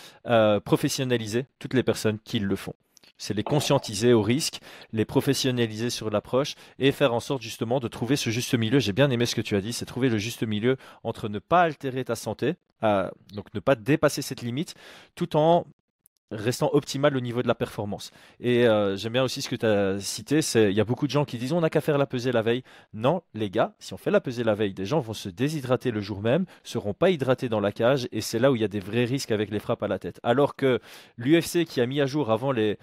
[0.64, 2.76] professionnaliser toutes les personnes qui le font.
[3.20, 4.60] C'est les conscientiser au risque,
[4.92, 8.80] les professionnaliser sur l'approche et faire en sorte justement de trouver ce juste milieu.
[8.80, 11.38] J'ai bien aimé ce que tu as dit, c'est trouver le juste milieu entre ne
[11.38, 14.74] pas altérer ta santé, donc ne pas dépasser cette limite,
[15.16, 15.68] tout en
[16.32, 18.12] restant optimal au niveau de la performance.
[18.40, 21.08] Et euh, j'aime bien aussi ce que tu as cité, c'est il y a beaucoup
[21.08, 22.64] de gens qui disent on n'a qu'à faire la pesée la veille.
[22.94, 25.92] Non, les gars, si on fait la pesée la veille, des gens vont se déshydrater
[25.92, 28.66] le jour même, seront pas hydratés dans la cage, et c'est là où il y
[28.66, 30.20] a des vrais risques avec les frappes à la tête.
[30.24, 30.80] Alors que
[31.18, 32.78] l'UFC qui a mis à jour avant les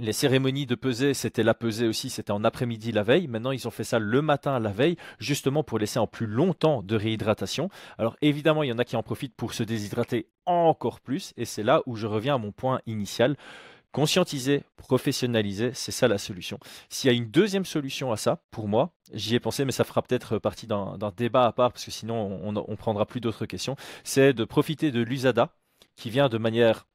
[0.00, 3.28] les cérémonies de pesée, c'était la pesée aussi, c'était en après-midi la veille.
[3.28, 6.82] Maintenant, ils ont fait ça le matin la veille, justement pour laisser en plus longtemps
[6.82, 7.68] de réhydratation.
[7.98, 11.44] Alors évidemment, il y en a qui en profitent pour se déshydrater encore plus, et
[11.44, 13.36] c'est là où je reviens à mon point initial.
[13.90, 16.58] Conscientiser, professionnaliser, c'est ça la solution.
[16.90, 19.84] S'il y a une deuxième solution à ça, pour moi, j'y ai pensé, mais ça
[19.84, 23.46] fera peut-être partie d'un débat à part, parce que sinon on, on prendra plus d'autres
[23.46, 25.54] questions, c'est de profiter de l'USADA,
[25.96, 26.86] qui vient de manière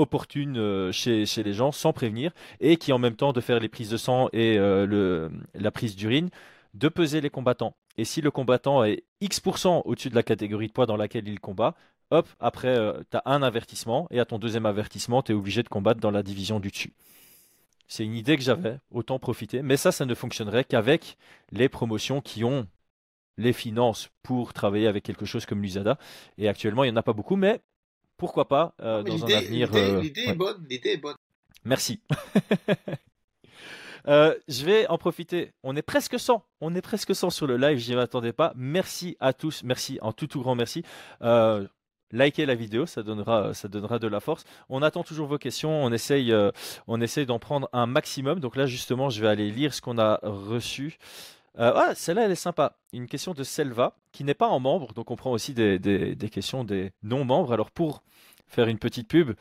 [0.00, 3.68] opportune euh, chez, les gens sans prévenir et qui en même temps de faire les
[3.68, 6.30] prises de sang et euh, la prise d'urine,
[6.74, 7.74] de peser les combattants.
[7.96, 11.38] Et si le combattant est X% au-dessus de la catégorie de poids dans laquelle il
[11.38, 11.74] combat,
[12.10, 15.62] hop, après, euh, tu as un avertissement et à ton deuxième avertissement, tu es obligé
[15.62, 16.94] de combattre dans la division du dessus.
[17.86, 19.62] C'est une idée que j'avais, autant profiter.
[19.62, 21.18] Mais ça, ça ne fonctionnerait qu'avec
[21.50, 22.66] les promotions qui ont
[23.36, 25.98] les finances pour travailler avec quelque chose comme l'USADA.
[26.38, 27.60] Et actuellement, il n'y en a pas beaucoup, mais
[28.20, 29.72] pourquoi pas euh, dans un avenir.
[29.72, 31.16] L'idée euh, est bonne, l'idée est bonne.
[31.64, 32.00] Merci.
[34.08, 35.52] Euh, je vais en profiter.
[35.62, 36.42] On est presque 100.
[36.62, 37.76] On est presque 100 sur le live.
[37.76, 38.54] Je n'y m'attendais pas.
[38.56, 39.62] Merci à tous.
[39.62, 40.82] Merci, en tout, tout grand merci.
[42.10, 44.44] likez la vidéo, ça donnera, ça donnera de la force.
[44.70, 45.84] On attend toujours vos questions.
[45.84, 46.34] On essaye,
[46.86, 48.40] on essaye d'en prendre un maximum.
[48.40, 50.96] Donc là, justement, je vais aller lire ce qu'on a reçu.
[51.58, 52.76] Euh, ah, celle-là, elle est sympa.
[52.92, 56.64] Une question de Selva, qui n'est pas en membre, donc on prend aussi des, questions
[56.64, 57.52] des non-membres.
[57.52, 58.02] Alors, pour
[58.46, 59.32] faire une petite pub,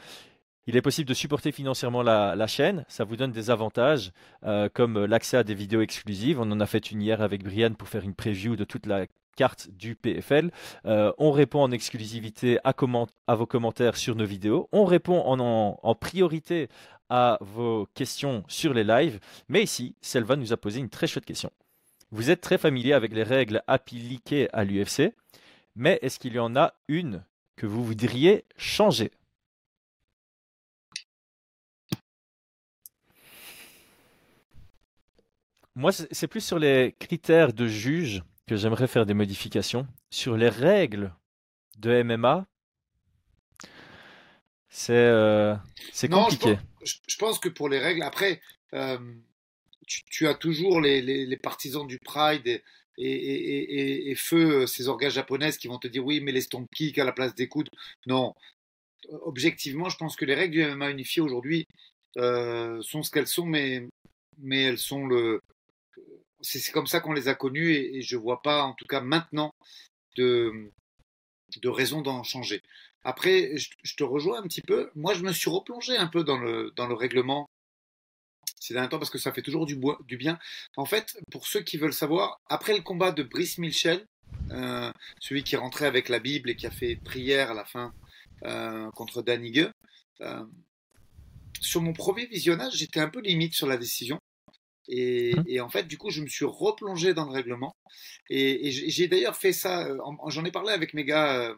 [0.67, 2.85] il est possible de supporter financièrement la, chaîne.
[2.87, 4.11] Ça vous donne des avantages,
[4.45, 6.39] euh, comme l'accès à des vidéos exclusives.
[6.39, 9.05] On en a fait une hier avec Brian pour faire une preview de toute la
[9.35, 10.51] carte du PFL.
[10.85, 12.73] Euh, on répond en exclusivité à,
[13.27, 14.67] à, vos commentaires sur nos vidéos.
[14.71, 16.67] On répond en priorité
[17.09, 19.19] à vos questions sur les lives.
[19.47, 21.51] Mais ici, Selva nous a posé une très chouette question.
[22.11, 25.13] Vous êtes très familier avec les règles appliquées à l'UFC,
[25.75, 27.23] mais est-ce qu'il y en a une
[27.55, 29.11] que vous voudriez changer?
[35.75, 39.87] Moi, c'est plus sur les critères de juge que j'aimerais faire des modifications.
[40.09, 41.13] Sur les règles
[41.77, 42.47] de MMA,
[44.67, 45.55] c'est euh,
[46.09, 46.57] compliqué.
[46.83, 48.41] Je pense, que pour les règles, après,
[48.73, 48.97] euh,
[49.89, 52.61] tu, as toujours les, partisans du Pride
[52.97, 57.11] et, feu ces organes japonaises qui vont te dire oui, mais les stomp à la
[57.11, 57.69] place des coudes.
[58.05, 58.33] Non.
[59.09, 61.65] Objectivement, je pense que les règles du MMA unifié aujourd'hui
[62.17, 63.87] euh, sont ce qu'elles sont, mais,
[64.37, 65.41] mais elles sont le.
[66.41, 69.01] C'est comme ça qu'on les a connues et, je ne vois pas, en tout cas
[69.01, 69.51] maintenant,
[70.15, 70.71] de,
[71.61, 72.61] de raison d'en changer.
[73.03, 74.89] Après, je, je, te rejoins un petit peu.
[74.95, 77.49] Moi, je me suis replongé un peu dans le, dans le règlement
[78.69, 80.37] ces derniers temps parce que ça fait toujours du, du bien.
[80.77, 84.05] En fait, pour ceux qui veulent savoir, après le combat de Brice Milchel,
[84.51, 87.93] euh, celui qui rentrait avec la Bible et qui a fait prière à la fin
[88.45, 89.71] euh, contre Danigue,
[90.21, 90.45] euh,
[91.59, 94.19] sur mon premier visionnage, j'étais un peu limite sur la décision.
[94.87, 95.43] Et, mmh.
[95.47, 97.73] et, en fait, du coup, je me suis replongé dans le règlement.
[98.29, 99.87] Et, et j'ai d'ailleurs fait ça,
[100.27, 101.55] j'en ai parlé avec mes gars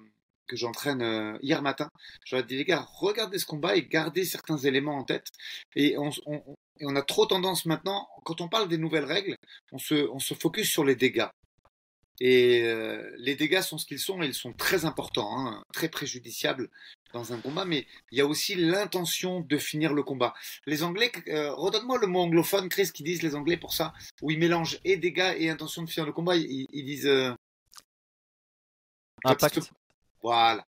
[0.51, 1.89] que j'entraîne euh, hier matin.
[2.25, 5.27] J'aurais dit les gars, regardez ce combat et gardez certains éléments en tête.
[5.75, 6.55] Et on, on
[6.95, 9.35] a trop tendance maintenant, quand on parle des nouvelles règles,
[9.71, 11.27] on se, on se focus sur les dégâts.
[12.19, 15.89] Et euh, les dégâts sont ce qu'ils sont, et ils sont très importants, hein, très
[15.89, 16.69] préjudiciables
[17.13, 20.35] dans un combat, mais il y a aussi l'intention de finir le combat.
[20.67, 24.29] Les Anglais, euh, redonne-moi le mot anglophone, Chris, qui disent les Anglais pour ça, où
[24.29, 27.09] ils mélangent et dégâts et intention de finir le combat, ils, disent...
[29.23, 29.71] Impact.
[30.21, 30.63] Voilà.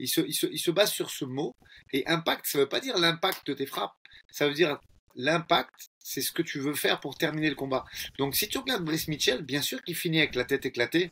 [0.00, 1.54] Il se, il, se, base sur ce mot.
[1.92, 3.94] Et impact, ça ne veut pas dire l'impact de tes frappes.
[4.30, 4.78] Ça veut dire
[5.18, 7.84] l'impact, c'est ce que tu veux faire pour terminer le combat.
[8.18, 11.10] Donc si tu regardes Brice Mitchell, bien sûr qu'il finit avec la tête éclatée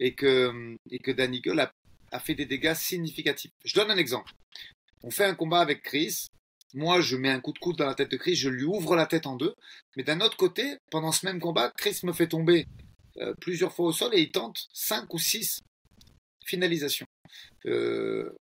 [0.00, 0.76] et que,
[1.12, 1.72] Danny a,
[2.10, 3.52] a fait des dégâts significatifs.
[3.64, 4.32] Je donne un exemple.
[5.02, 6.26] On fait un combat avec Chris.
[6.74, 8.96] Moi, je mets un coup de coude dans la tête de Chris, je lui ouvre
[8.96, 9.54] la tête en deux.
[9.96, 12.66] Mais d'un autre côté, pendant ce même combat, Chris me fait tomber
[13.18, 15.60] euh, plusieurs fois au sol et il tente cinq ou six
[16.44, 17.06] finalisations.
[17.66, 18.34] Euh,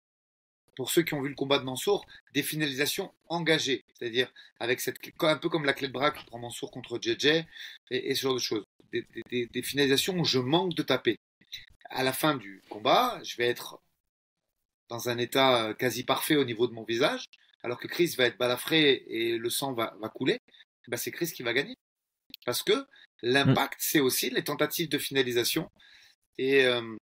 [0.75, 4.97] pour ceux qui ont vu le combat de Mansour, des finalisations engagées, c'est-à-dire avec cette,
[5.21, 7.45] un peu comme la clé de bras que prend Mansour contre JJ
[7.91, 8.65] et, ce genre de choses.
[8.91, 11.17] Des, finalisations où je manque de taper.
[11.89, 13.79] À la fin du combat, je vais être
[14.89, 17.25] dans un état quasi parfait au niveau de mon visage,
[17.63, 20.39] alors que Chris va être balafré et le sang va, va couler,
[20.87, 21.75] bah c'est Chris qui va gagner.
[22.45, 22.85] Parce que
[23.21, 25.71] l'impact, c'est aussi les tentatives de finalisation.
[26.37, 26.97] Et, euh,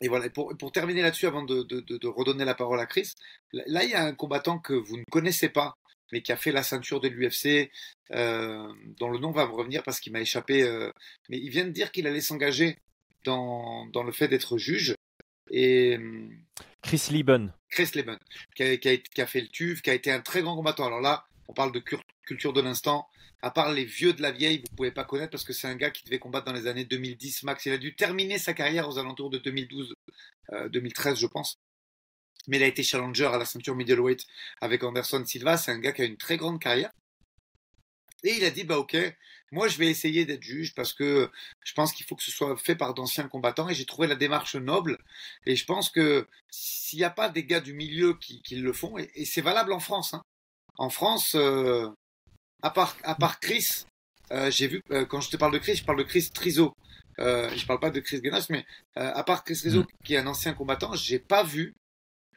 [0.00, 3.12] et voilà, pour, pour terminer là-dessus, avant de, de, de, redonner la parole à Chris,
[3.52, 5.76] là, il y a un combattant que vous ne connaissez pas,
[6.12, 7.70] mais qui a fait la ceinture de l'UFC,
[8.12, 10.62] euh, dont le nom va me revenir parce qu'il m'a échappé.
[10.62, 10.90] Euh,
[11.28, 12.78] mais il vient de dire qu'il allait s'engager
[13.24, 14.94] dans, dans le fait d'être juge.
[15.50, 15.98] Et,
[16.82, 17.52] Chris Lieben.
[17.70, 18.18] Chris Lieben,
[18.56, 20.56] qui a, qui, a, qui a, fait le TUF, qui a été un très grand
[20.56, 20.86] combattant.
[20.86, 21.82] Alors là, on parle de
[22.26, 23.06] culture de l'instant.
[23.42, 25.74] À part les vieux de la vieille, vous pouvez pas connaître parce que c'est un
[25.74, 27.66] gars qui devait combattre dans les années 2010 max.
[27.66, 29.94] Il a dû terminer sa carrière aux alentours de 2012,
[30.52, 31.58] euh, 2013, je pense.
[32.46, 34.26] Mais il a été challenger à la ceinture middleweight
[34.60, 35.56] avec Anderson Silva.
[35.56, 36.92] C'est un gars qui a une très grande carrière.
[38.24, 38.96] Et il a dit, bah ok,
[39.50, 41.28] moi je vais essayer d'être juge parce que
[41.64, 44.14] je pense qu'il faut que ce soit fait par d'anciens combattants et j'ai trouvé la
[44.14, 44.98] démarche noble.
[45.46, 48.72] Et je pense que s'il n'y a pas des gars du milieu qui, qui le
[48.72, 50.22] font, et, et c'est valable en France, hein,
[50.76, 51.88] en France, euh,
[52.62, 53.84] à, part, à part Chris,
[54.32, 56.74] euh, j'ai vu, euh, quand je te parle de Chris, je parle de Chris Trizo.
[57.18, 58.64] Euh, je parle pas de Chris Genas, mais
[58.96, 61.74] euh, à part Chris Trizo, qui est un ancien combattant, j'ai pas vu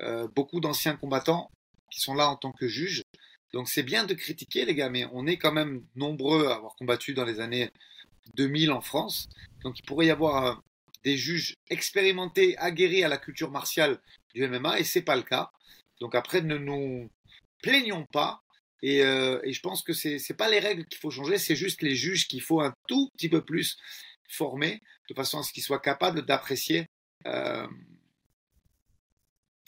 [0.02, 1.50] euh, beaucoup d'anciens combattants
[1.90, 3.04] qui sont là en tant que juges.
[3.54, 6.76] Donc c'est bien de critiquer les gars, mais on est quand même nombreux à avoir
[6.76, 7.72] combattu dans les années
[8.36, 9.30] 2000 en France.
[9.64, 10.62] Donc il pourrait y avoir
[11.04, 14.00] des juges expérimentés, aguerris à la culture martiale
[14.34, 15.52] du MMA, et c'est pas le cas.
[16.02, 17.10] Donc après, ne nous
[17.62, 18.42] plaignons pas.
[18.88, 21.56] Et, euh, et je pense que c'est n'est pas les règles qu'il faut changer, c'est
[21.56, 23.78] juste les juges qu'il faut un tout petit peu plus
[24.30, 26.86] former de façon à ce qu'ils soient capables d'apprécier
[27.26, 27.67] euh,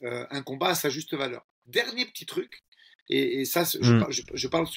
[0.03, 1.43] euh, un combat à sa juste valeur.
[1.65, 2.61] Dernier petit truc,
[3.09, 4.05] et, et ça, je, Mm.
[4.11, 4.67] je, je parle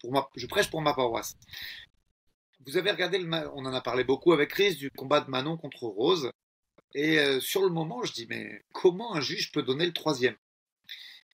[0.00, 1.34] pour ma, je prêche pour ma paroisse.
[2.66, 5.58] Vous avez regardé, le, on en a parlé beaucoup avec Chris, du combat de Manon
[5.58, 6.30] contre Rose.
[6.94, 10.36] Et euh, sur le moment, je dis, mais comment un juge peut donner le troisième?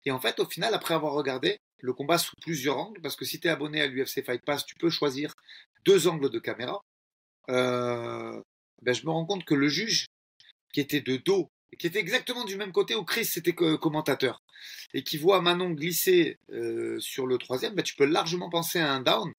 [0.04, 3.24] Et en fait, au final, après avoir regardé le combat sous plusieurs angles, parce que
[3.24, 5.32] si tu es abonné à l'UFC Fight Pass, tu peux choisir
[5.84, 6.80] deux angles de caméra,
[7.50, 8.40] euh,
[8.82, 10.06] ben, je me rends compte que le juge,
[10.72, 14.40] qui était de dos, qui était exactement du même côté où Chris était co- commentateur,
[14.94, 18.92] et qui voit Manon glisser euh, sur le troisième, ben, tu peux largement penser à
[18.92, 19.32] un down,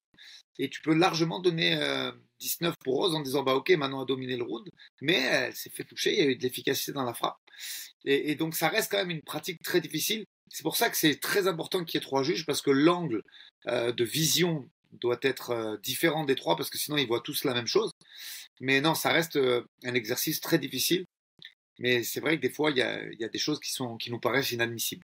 [0.59, 4.05] et tu peux largement donner euh, 19 pour Rose en disant bah ok Manon a
[4.05, 4.67] dominé le round,
[5.01, 7.37] mais elle s'est fait toucher, il y a eu de l'efficacité dans la frappe.
[8.05, 10.25] Et donc ça reste quand même une pratique très difficile.
[10.49, 13.23] C'est pour ça que c'est très important qu'il y ait trois juges parce que l'angle
[13.67, 17.43] euh, de vision doit être euh, différent des trois parce que sinon ils voient tous
[17.43, 17.91] la même chose.
[18.61, 21.05] Mais non, ça reste euh, un exercice très difficile.
[21.79, 24.19] Mais c'est vrai que des fois il y a, des choses qui sont qui nous
[24.19, 25.03] paraissent inadmissibles.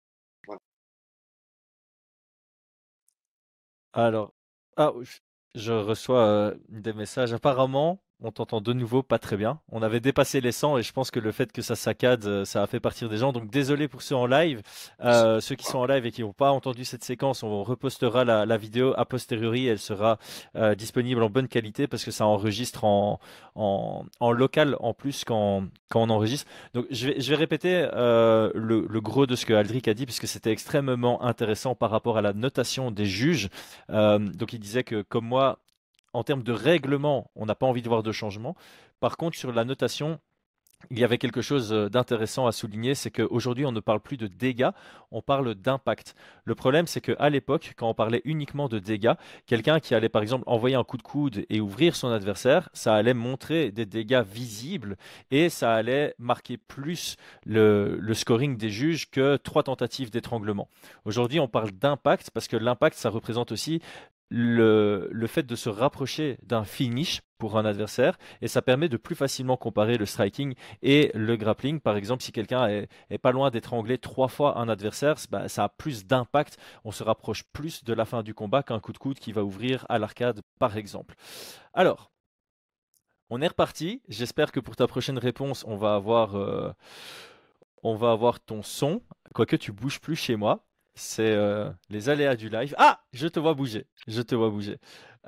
[3.94, 4.34] Alors,
[4.76, 4.94] ah,
[5.56, 7.34] je- reçois des messages.
[7.34, 9.60] Apparemment, on t'entend de nouveau pas très bien.
[9.72, 12.46] On avait dépassé les 100 et je pense que le fait que ça saccade, euh,
[12.46, 13.32] ça a fait partir des gens.
[13.32, 14.62] Donc désolé pour ceux en live.
[15.04, 18.26] Euh, ceux qui sont en live et qui n'ont pas entendu cette séquence, on repostera
[18.26, 19.68] la, vidéo a posteriori.
[19.68, 20.18] Elle sera
[20.56, 23.20] euh, disponible en bonne qualité parce que ça enregistre en,
[24.20, 26.50] local en plus quand, on enregistre.
[26.74, 30.52] Donc je vais, répéter le, le gros de ce que Aldric a dit puisque c'était
[30.52, 33.50] extrêmement intéressant par rapport à la notation des juges.
[33.90, 35.60] Donc il disait que comme moi,
[36.18, 38.56] en termes de règlement, on n'a pas envie de voir de changement.
[39.00, 40.20] Par contre, sur la notation,
[40.90, 44.18] il y avait quelque chose euh, d'intéressant à souligner, c'est qu'aujourd'hui, on ne parle plus
[44.18, 44.70] de dégâts,
[45.12, 46.16] on parle d'impact.
[46.44, 49.14] Le problème, c'est qu'à l'époque, quand on parlait uniquement de dégâts,
[49.46, 52.96] quelqu'un qui allait par exemple envoyer un coup de coude et ouvrir son adversaire, ça
[52.96, 54.98] allait montrer des dégâts visibles
[55.30, 60.68] et ça allait marquer plus le, le scoring des juges que trois tentatives d'étranglement.
[61.06, 63.82] Aujourd'hui, on parle d'impact parce que l'impact, ça représente aussi
[64.30, 69.16] le, fait de se rapprocher d'un finish pour un adversaire et ça permet de plus
[69.16, 71.80] facilement comparer le striking et le grappling.
[71.80, 75.66] Par exemple, si quelqu'un est, est pas loin d'étrangler trois fois un adversaire, bah, ça
[75.66, 76.58] a plus d'impact.
[76.84, 79.44] On se rapproche plus de la fin du combat qu'un coup de coude qui va
[79.44, 81.16] ouvrir à l'arcade, par exemple.
[81.74, 82.12] Alors,
[83.30, 84.02] on est reparti.
[84.08, 86.72] J'espère que pour ta prochaine réponse, on va avoir, euh,
[87.84, 89.02] on va avoir ton son.
[89.34, 90.67] Quoique tu bouges plus chez moi.
[90.98, 92.74] C'est euh, les aléas du live.
[92.78, 93.86] Ah, je te vois bouger.
[94.08, 94.78] Je te vois bouger.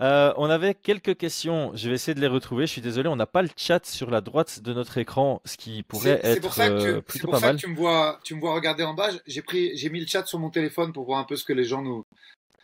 [0.01, 1.71] Euh, on avait quelques questions.
[1.75, 2.65] Je vais essayer de les retrouver.
[2.65, 5.57] Je suis désolé, on n'a pas le chat sur la droite de notre écran, ce
[5.57, 7.55] qui pourrait c'est pour être ça que, euh, plutôt pour pas ça mal.
[7.57, 9.09] que tu me vois, tu me vois regarder en bas.
[9.27, 11.53] J'ai pris, j'ai mis le chat sur mon téléphone pour voir un peu ce que
[11.53, 12.03] les gens nous,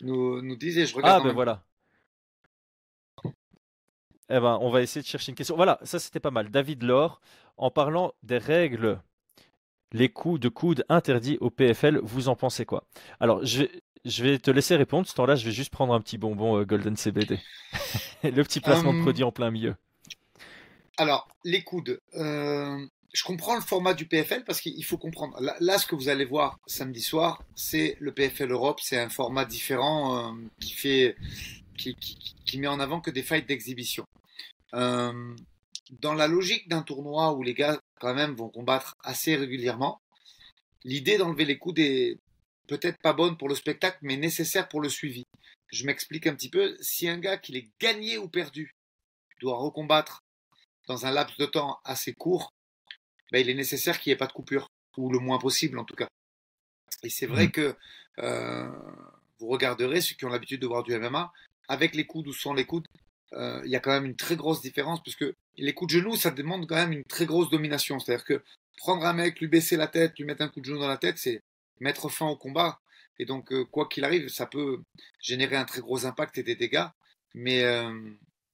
[0.02, 1.62] nous, nous disent et je regarde Ah, en ben même voilà.
[4.30, 5.56] Eh ben, on va essayer de chercher une question.
[5.56, 6.50] Voilà, ça c'était pas mal.
[6.50, 7.22] David Laure,
[7.58, 9.00] en parlant des règles,
[9.96, 12.84] les coups de coude interdits au PFL, vous en pensez quoi?
[13.22, 13.72] Alors, je vais,
[14.04, 15.08] je vais te laisser répondre.
[15.08, 17.40] Ce temps-là, je vais juste prendre un petit bonbon euh, Golden CBD.
[18.24, 19.76] Le petit placement de Hum, produit en plein milieu.
[20.98, 22.00] alors, les coudes.
[22.16, 22.78] Euh,
[23.14, 25.40] je comprends le format du PFL parce qu'il faut comprendre.
[25.62, 28.80] Là, ce que vous allez voir samedi soir, c'est le PFL Europe.
[28.82, 31.16] C'est un format différent euh, qui fait,
[31.78, 34.06] qui, qui, met en avant que des fights d'exhibition.
[35.92, 40.02] Dans la logique d'un tournoi où les gars quand même vont combattre assez régulièrement,
[40.84, 42.18] l'idée d'enlever les coups est
[42.68, 45.24] peut-être pas bonne pour le spectacle, mais nécessaire pour le suivi.
[45.72, 46.76] Je m'explique un petit peu.
[46.82, 48.72] Si un gars qui est gagné ou perdu
[49.42, 50.24] doit recombattre
[50.88, 52.52] dans un laps de temps assez court,
[53.32, 54.68] ben, il est nécessaire qu'il n'y ait pas de coupure,
[54.98, 56.08] ou le moins possible en tout cas.
[57.04, 57.52] Et c'est vrai mmh.
[57.52, 57.76] que
[58.20, 58.72] euh,
[59.40, 61.32] vous regarderez ceux qui ont l'habitude de voir du MMA,
[61.68, 62.88] avec les coudes ou sans les coudes,
[63.34, 66.00] euh, il y a quand même une très grosse différence, parce que les coups de
[66.00, 68.00] genoux, ça demande quand même une très grosse domination.
[68.00, 68.44] C'est-à-dire que
[68.78, 70.98] prendre un mec, lui baisser la tête, lui mettre un coup de genou dans la
[70.98, 71.42] tête, c'est
[71.80, 72.80] mettre fin au combat.
[73.18, 74.82] Et donc, euh, quoi qu'il arrive, ça peut
[75.22, 76.88] générer un très gros impact et des dégâts.
[77.34, 77.64] Mais,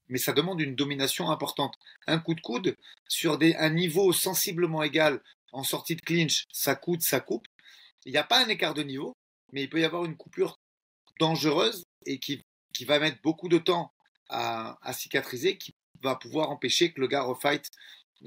[0.09, 1.75] mais ça demande une domination importante.
[2.07, 2.75] Un coup de coude
[3.07, 7.45] sur des, un niveau sensiblement égal en sortie de clinch, ça coûte, ça coupe.
[8.05, 9.13] Il n'y a pas un écart de niveau,
[9.51, 10.59] mais il peut y avoir une coupure
[11.19, 12.41] dangereuse et qui,
[12.73, 13.91] qui va mettre beaucoup de temps
[14.29, 17.69] à, à, cicatriser, qui va pouvoir empêcher que le gars refight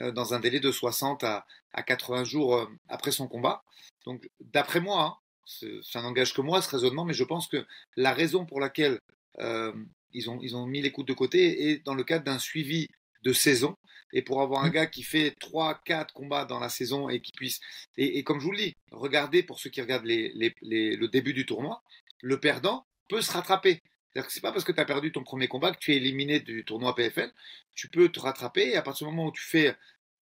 [0.00, 3.62] euh, dans un délai de 60 à, à 80 jours euh, après son combat.
[4.06, 7.64] Donc, d'après moi, hein, ça n'engage que moi ce raisonnement, mais je pense que
[7.96, 8.98] la raison pour laquelle
[9.40, 9.72] euh,
[10.12, 12.88] ils ont, ils ont mis les coups de côté et dans le cadre d'un suivi
[13.22, 13.74] de saison.
[14.12, 14.72] Et pour avoir un mmh.
[14.72, 17.58] gars qui fait 3-4 combats dans la saison et qui puisse.
[17.96, 20.32] Et, comme je vous le dis, regardez pour ceux qui regardent les,
[20.62, 21.82] les, le début du tournoi,
[22.22, 23.80] le perdant peut se rattraper.
[24.14, 25.96] C'est-à-dire que c'est pas parce que tu as perdu ton premier combat que tu es
[25.96, 27.32] éliminé du tournoi PFL.
[27.74, 29.74] Tu peux te rattraper et à partir du moment où tu fais.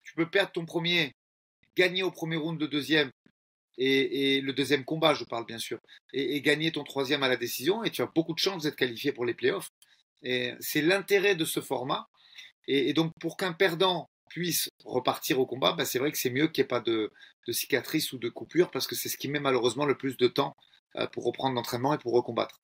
[0.02, 1.14] Tu peux perdre ton premier,
[1.76, 3.10] gagner au premier round de deuxième
[3.78, 5.78] et, le deuxième combat, je parle bien sûr,
[6.12, 9.12] et, gagner ton troisième à la décision, et tu as beaucoup de chances d'être qualifié
[9.12, 9.70] pour les playoffs.
[10.22, 12.06] Et c'est l'intérêt de ce format.
[12.68, 16.48] Et, donc, pour qu'un perdant puisse repartir au combat, bah, c'est vrai que c'est mieux
[16.48, 17.10] qu'il n'y ait pas de,
[17.46, 20.28] de, cicatrice ou de coupure, parce que c'est ce qui met malheureusement le plus de
[20.28, 20.54] temps
[20.96, 22.60] euh, pour reprendre l'entraînement et pour recombattre.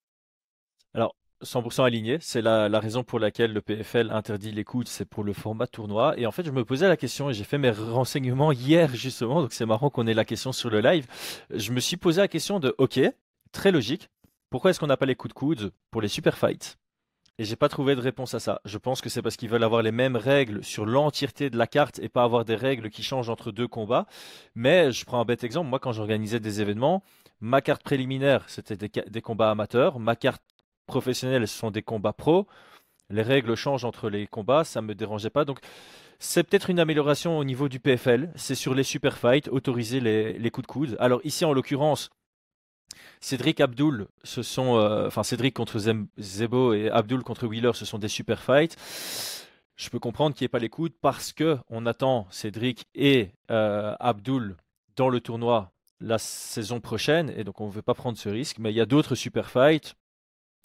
[0.98, 2.18] Alors, 100% aligné.
[2.20, 6.18] C'est la, raison pour laquelle le PFL interdit l'écoute, c'est pour le format tournoi.
[6.18, 9.40] Et en fait, je me posais la question et j'ai fait mes renseignements hier justement,
[9.42, 11.06] donc c'est marrant qu'on ait la question sur le live.
[11.54, 12.98] Je me suis posé la question de, ok,
[13.52, 14.08] très logique,
[14.50, 16.78] pourquoi est-ce qu'on n'a pas les coups de coude pour les super fights?
[17.38, 18.60] Et j'ai pas trouvé de réponse à ça.
[18.64, 21.68] Je pense que c'est parce qu'ils veulent avoir les mêmes règles sur l'entièreté de la
[21.68, 24.06] carte et pas avoir des règles qui changent entre deux combats.
[24.56, 25.70] Mais je prends un bête exemple.
[25.70, 27.04] Moi, quand j'organisais des événements,
[27.40, 30.00] ma carte préliminaire, c'était des, des, combats amateurs.
[30.00, 30.42] Ma carte
[30.88, 32.48] professionnels, ce sont des combats pro.
[33.10, 35.44] Les règles changent entre les combats, ça ne me dérangeait pas.
[35.44, 35.60] Donc,
[36.18, 38.32] c'est peut-être une amélioration au niveau du PFL.
[38.34, 40.96] C'est sur les super fights, autoriser les, coups de coude.
[40.98, 42.10] Alors, ici, en l'occurrence,
[43.20, 45.78] Cédric Abdul, ce sont, euh, enfin Cédric contre
[46.18, 48.76] Zebo et Abdul contre Wheeler, ce sont des super fights.
[49.76, 53.30] Je peux comprendre qu'il n'y ait pas les coudes parce que on attend Cédric et
[53.50, 54.56] euh, Abdul
[54.96, 58.58] dans le tournoi la saison prochaine et donc on ne veut pas prendre ce risque.
[58.58, 59.94] Mais il y a d'autres super fights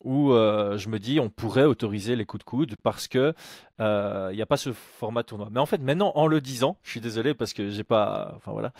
[0.04, 3.34] où euh, je me dis on pourrait autoriser les coups de coude parce que
[3.80, 5.50] euh, il n'y a pas ce format tournoi.
[5.52, 8.52] Mais en fait, maintenant, en le disant, je suis désolé parce que j'ai pas, enfin
[8.52, 8.74] voilà,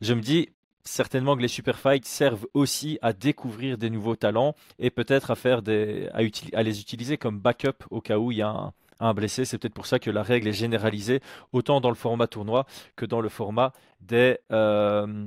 [0.00, 0.48] je me dis
[0.84, 5.34] certainement que les super fights servent aussi à découvrir des nouveaux talents et peut-être à
[5.34, 9.44] faire des, à, les utiliser comme backup au cas où il y a un, blessé.
[9.44, 11.20] C'est peut-être pour ça que la règle est généralisée
[11.52, 15.26] autant dans le format tournoi que dans le format des, euh,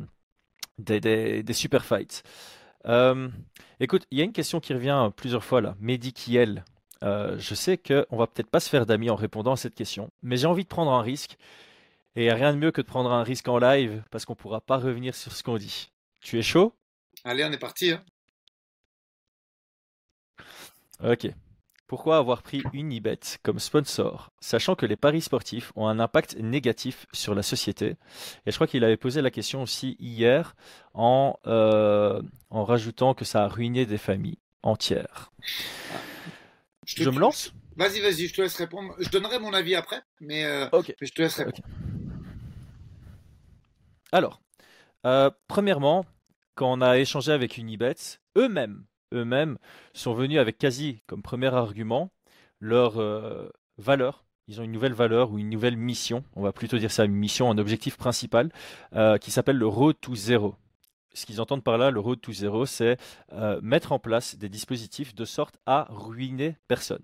[0.80, 2.24] des, des super fights.
[2.86, 3.30] Euh,
[3.80, 5.76] écoute, il y a une question qui revient plusieurs fois là.
[5.80, 6.64] Mehdi Kiel.
[7.04, 10.10] Euh, je sais qu'on va peut-être pas se faire d'amis en répondant à cette question,
[10.22, 11.38] mais j'ai envie de prendre un risque.
[12.16, 14.78] Et rien de mieux que de prendre un risque en live parce qu'on pourra pas
[14.78, 15.92] revenir sur ce qu'on dit.
[16.22, 16.74] Tu es chaud?
[17.24, 17.92] Allez, on est parti.
[17.92, 18.04] Hein.
[21.04, 21.28] Ok.
[21.94, 27.06] Pourquoi avoir pris Unibet comme sponsor, sachant que les paris sportifs ont un impact négatif
[27.14, 27.98] sur la société?
[28.48, 30.56] Et je crois qu'il avait posé la question aussi hier
[30.96, 35.32] en, euh, en rajoutant que ça a ruiné des familles entières.
[36.88, 37.54] Je, me lance?
[37.76, 38.96] Vas-y, vas-y, je te laisse répondre.
[38.98, 40.68] Je donnerai mon avis après, mais, euh,
[41.00, 41.60] je te laisse répondre.
[44.12, 44.42] Alors,
[45.06, 46.08] euh, premièrement,
[46.56, 47.94] quand on a échangé avec Unibet,
[48.36, 49.58] eux-mêmes eux-mêmes
[49.94, 52.12] sont venus avec quasi comme premier argument
[52.60, 54.26] leur euh, valeur.
[54.48, 57.16] Ils ont une nouvelle valeur ou une nouvelle mission, on va plutôt dire ça, une
[57.16, 58.52] mission, un objectif principal,
[58.94, 60.56] euh, qui s'appelle le Road to Zero.
[61.14, 62.98] Ce qu'ils entendent par là, le Road to Zero, c'est
[63.32, 67.04] euh, mettre en place des dispositifs de sorte à ruiner personne.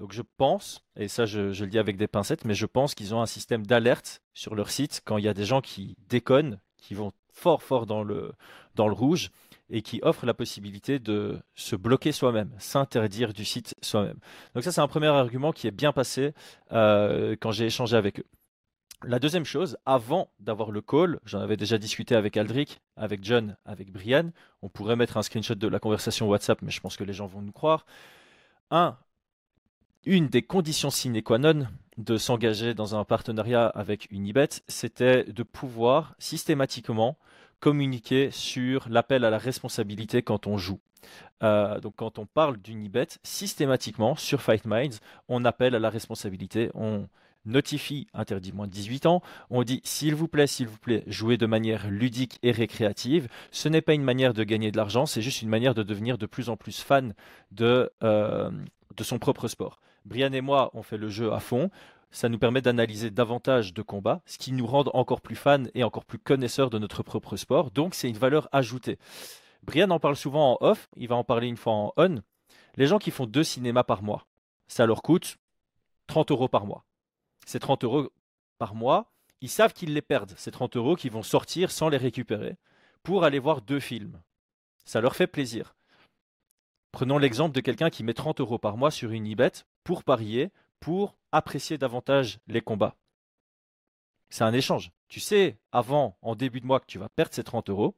[0.00, 2.94] Donc je pense, et ça je, je, le dis avec des pincettes, mais je pense
[2.94, 5.96] qu'ils ont un système d'alerte sur leur site quand il y a des gens qui
[6.08, 8.32] déconnent, qui vont fort fort dans le,
[8.74, 9.30] dans le rouge,
[9.70, 14.18] et qui offre la possibilité de se bloquer soi-même, s'interdire du site soi-même.
[14.54, 16.32] Donc ça, c'est un premier argument qui est bien passé
[16.72, 18.26] euh, quand j'ai échangé avec eux.
[19.04, 23.56] La deuxième chose, avant d'avoir le call, j'en avais déjà discuté avec Aldric, avec John,
[23.66, 24.30] avec Brian.
[24.62, 27.26] On pourrait mettre un screenshot de la conversation WhatsApp, mais je pense que les gens
[27.26, 27.84] vont nous croire.
[28.70, 28.96] Un,
[30.04, 31.66] une des conditions sine qua non
[31.98, 37.18] de s'engager dans un partenariat avec Unibet, c'était de pouvoir systématiquement
[37.66, 40.78] communiquer sur l'appel à la responsabilité quand on joue.
[41.42, 46.70] Euh, donc quand on parle d'Unibet, systématiquement sur Fight Minds, on appelle à la responsabilité,
[46.74, 47.08] on
[47.44, 51.38] notifie interdit moins de 18 ans, on dit s'il vous plaît, s'il vous plaît, jouez
[51.38, 53.26] de manière ludique et récréative.
[53.50, 56.18] Ce n'est pas une manière de gagner de l'argent, c'est juste une manière de devenir
[56.18, 57.14] de plus en plus fan
[57.50, 58.48] de, euh,
[58.96, 59.80] de son propre sport.
[60.04, 61.70] Brian et moi, on fait le jeu à fond.
[62.16, 65.84] Ça nous permet d'analyser davantage de combats, ce qui nous rend encore plus fans et
[65.84, 67.70] encore plus connaisseurs de notre propre sport.
[67.70, 68.96] Donc, c'est une valeur ajoutée.
[69.62, 72.22] Brian en parle souvent en off, il va en parler une fois en on.
[72.76, 74.26] Les gens qui font deux cinémas par mois,
[74.66, 75.36] ça leur coûte
[76.06, 76.86] 30 euros par mois.
[77.44, 78.10] Ces 30 euros
[78.56, 79.12] par mois,
[79.42, 82.56] ils savent qu'ils les perdent, ces 30 euros qui vont sortir sans les récupérer,
[83.02, 84.22] pour aller voir deux films.
[84.86, 85.76] Ça leur fait plaisir.
[86.92, 89.52] Prenons l'exemple de quelqu'un qui met 30 euros par mois sur une ibet
[89.84, 90.50] pour parier,
[90.80, 92.96] pour apprécier davantage les combats.
[94.28, 94.92] C'est un échange.
[95.08, 97.94] Tu sais, avant, en début de mois, que tu vas perdre ces 30 euros,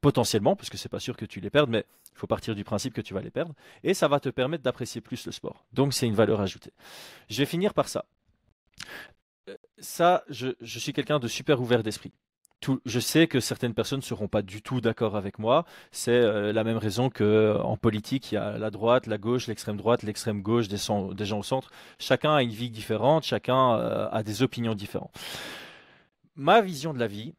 [0.00, 2.64] potentiellement, parce que c'est pas sûr que tu les perdes, mais il faut partir du
[2.64, 5.66] principe que tu vas les perdre, et ça va te permettre d'apprécier plus le sport.
[5.72, 6.72] Donc c'est une valeur ajoutée.
[7.28, 8.06] Je vais finir par ça.
[9.48, 12.12] Euh, ça, je, je suis quelqu'un de super ouvert d'esprit
[12.84, 15.64] je sais que certaines personnes ne seront pas du tout d'accord avec moi.
[15.92, 19.76] C'est euh, la même raison qu'en politique, il y a la droite, la gauche, l'extrême
[19.76, 21.70] droite, l'extrême gauche, des, gens au centre.
[21.98, 25.14] Chacun a une vie différente, chacun euh, a des opinions différentes.
[26.36, 27.34] Ma vision de la vie,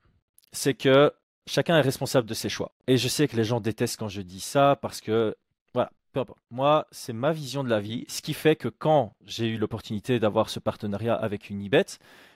[0.52, 1.14] c'est que
[1.48, 2.72] chacun est responsable de ses choix.
[2.88, 5.36] Et je sais que les gens détestent quand je dis ça parce que,
[5.74, 6.40] voilà, peu importe.
[6.50, 8.06] Moi, c'est ma vision de la vie.
[8.08, 11.86] Ce qui fait que quand j'ai eu l'opportunité d'avoir ce partenariat avec Unibet,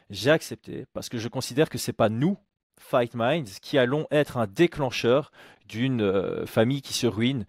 [0.09, 2.37] j'ai accepté parce que je considère que c'est pas nous
[2.79, 5.31] Fight Minds qui allons être un déclencheur
[5.67, 7.45] d'une euh, famille qui se ruine,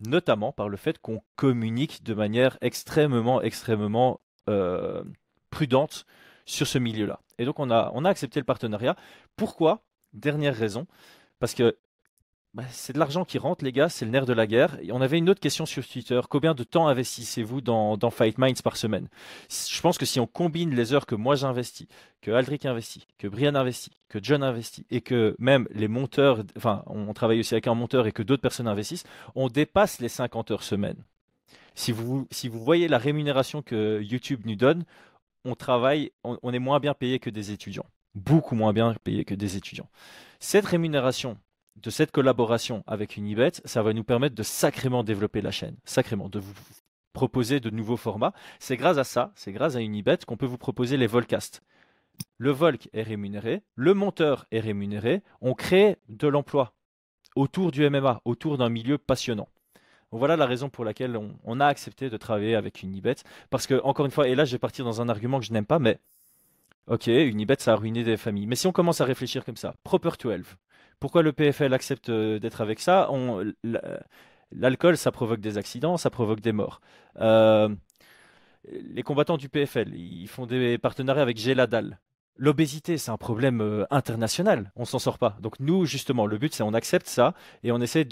[0.00, 5.04] notamment par le fait qu'on communique de manière extrêmement, extrêmement euh,
[5.50, 6.04] prudente
[6.44, 7.20] sur ce milieu-là.
[7.38, 8.96] Et donc on a, on a accepté le partenariat.
[9.36, 9.82] Pourquoi?
[10.12, 10.86] Dernière raison,
[11.38, 11.78] parce que
[12.54, 14.78] bah, c'est de l'argent qui rentre, les gars, c'est le nerf de la guerre.
[14.82, 16.20] Et on avait une autre question sur Twitter.
[16.28, 19.08] Combien de temps investissez-vous dans, Fight Minds par semaine?
[19.48, 21.86] Je pense que si on combine les heures que moi j'investis,
[22.20, 26.82] que Aldric investit, que Brian investit, que John investit, et que même les monteurs, enfin,
[26.86, 30.50] on travaille aussi avec un monteur et que d'autres personnes investissent, on dépasse les 50
[30.50, 31.02] heures semaine.
[31.74, 34.84] Si vous, si vous voyez la rémunération que YouTube nous donne,
[35.46, 37.86] on travaille, on est moins bien payé que des étudiants.
[38.14, 39.88] Beaucoup moins bien payé que des étudiants.
[40.38, 41.38] Cette rémunération,
[41.76, 46.28] de cette collaboration avec Unibet, ça va nous permettre de sacrément développer la chaîne, sacrément,
[46.28, 46.54] de vous
[47.12, 48.32] proposer de nouveaux formats.
[48.58, 51.62] C'est grâce à ça, c'est grâce à Unibet qu'on peut vous proposer les Volcasts.
[52.38, 56.74] Le Volk est rémunéré, le monteur est rémunéré, on crée de l'emploi
[57.34, 59.48] autour du MMA, autour d'un milieu passionnant.
[60.10, 63.16] Voilà la raison pour laquelle on, a accepté de travailler avec Unibet.
[63.48, 65.52] Parce que, encore une fois, et là je vais partir dans un argument que je
[65.52, 65.98] n'aime pas, mais
[66.86, 68.46] ok, Unibet ça a ruiné des familles.
[68.46, 70.44] Mais si on commence à réfléchir comme ça, Proper 12,
[71.02, 73.10] pourquoi le PFL accepte euh, d'être avec ça?
[74.52, 76.80] L'alcool, ça provoque des accidents, ça provoque des morts.
[77.20, 77.68] Euh,
[78.70, 81.98] les combattants du PFL, ils font des partenariats avec Géladal.
[82.36, 84.70] L'obésité, c'est un problème euh, international.
[84.76, 85.36] On s'en sort pas.
[85.40, 87.34] Donc nous, justement, le but, c'est on accepte ça
[87.64, 88.06] et on essaie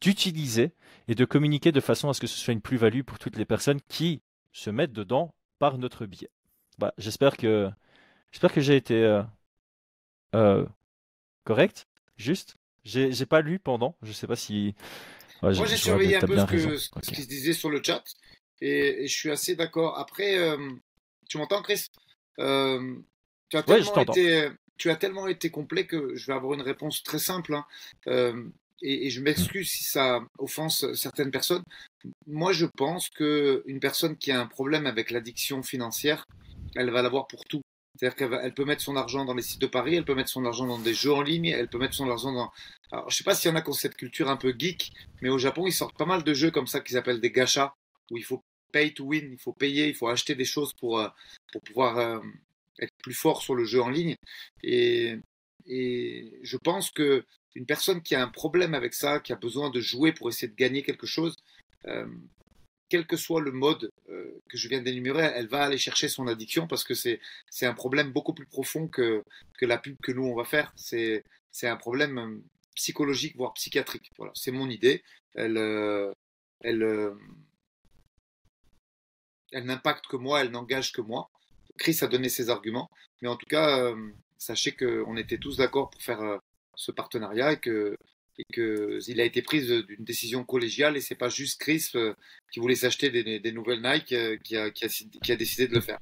[0.00, 0.74] d'utiliser
[1.08, 3.44] et de communiquer de façon à ce que ce soit une plus-value pour toutes les
[3.44, 4.22] personnes qui
[4.52, 6.30] se mettent dedans par notre biais.
[6.78, 7.72] Bah, j'espère que
[8.30, 9.20] j'ai été
[11.42, 11.87] correct
[12.18, 14.74] Juste J'ai pas lu pendant, je sais pas si.
[15.40, 18.02] Moi, j'ai surveillé un peu ce, que, ce, qui se disait sur le chat
[18.60, 19.98] et, je suis assez d'accord.
[19.98, 20.70] Après, euh,
[21.28, 21.86] tu m'entends, Chris?
[22.40, 22.96] Euh,
[23.48, 27.04] tu, as tellement été, tu as tellement été complet que je vais avoir une réponse
[27.04, 27.54] très simple.
[27.54, 27.64] Hein.
[28.08, 28.48] Euh,
[28.82, 31.62] et, et, je m'excuse si ça offense certaines personnes.
[32.26, 36.24] Moi, je pense qu'une personne qui a un problème avec l'addiction financière,
[36.74, 37.62] elle va l'avoir pour tout.
[37.98, 40.44] C'est-à-dire qu'elle peut mettre son argent dans les sites de Paris, elle peut mettre son
[40.44, 42.52] argent dans des jeux en ligne, elle peut mettre son argent dans.
[42.92, 44.92] Alors, je sais pas s'il y en a qui ont cette culture un peu geek,
[45.20, 47.74] mais au Japon, ils sortent pas mal de jeux comme ça qui s'appellent des gachas,
[48.12, 51.00] où il faut pay to win, il faut payer, il faut acheter des choses pour,
[51.00, 51.08] euh,
[51.52, 52.20] pour pouvoir euh,
[52.80, 54.16] être plus fort sur le jeu en ligne.
[54.62, 55.16] Et,
[55.66, 57.24] et je pense que
[57.56, 60.46] une personne qui a un problème avec ça, qui a besoin de jouer pour essayer
[60.46, 61.34] de gagner quelque chose,
[61.86, 62.06] euh,
[62.88, 66.26] quel que soit le mode euh, que je viens d'énumérer, elle va aller chercher son
[66.26, 67.20] addiction parce que c'est
[67.62, 69.24] un problème beaucoup plus profond que,
[69.58, 70.72] que la pub que nous on va faire.
[70.76, 71.22] C'est
[71.62, 72.38] un problème euh,
[72.74, 74.10] psychologique voire psychiatrique.
[74.16, 75.02] Voilà, c'est mon idée.
[75.34, 76.12] Elle euh,
[76.60, 77.14] elle
[79.52, 81.30] elle n'impacte que moi, elle n'engage que moi.
[81.78, 82.90] Chris a donné ses arguments,
[83.22, 83.94] mais en tout cas,
[84.36, 86.40] sachez qu'on était tous d'accord pour faire
[86.74, 87.96] ce partenariat et que
[88.38, 91.90] et qu'il a été pris d'une décision collégiale et c'est pas juste Chris
[92.52, 95.80] qui voulait s'acheter des, nouvelles Nike qui a, qui, a, qui a décidé de le
[95.80, 95.98] faire.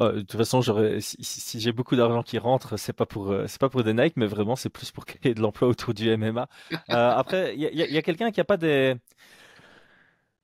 [0.00, 0.62] Euh, de toute façon,
[1.00, 4.14] si, j'ai beaucoup d'argent qui rentre, c'est pas pour euh, c'est pas pour des Nike,
[4.16, 6.48] mais vraiment c'est plus pour créer de l'emploi autour du MMA.
[6.90, 8.94] Euh, après, il y a, quelqu'un qui a pas des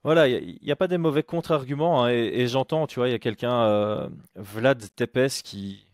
[0.03, 3.15] voilà, il n'y a, pas des mauvais contre-arguments hein, et, j'entends, tu vois, il y
[3.15, 5.87] a quelqu'un Vlad Tepes qui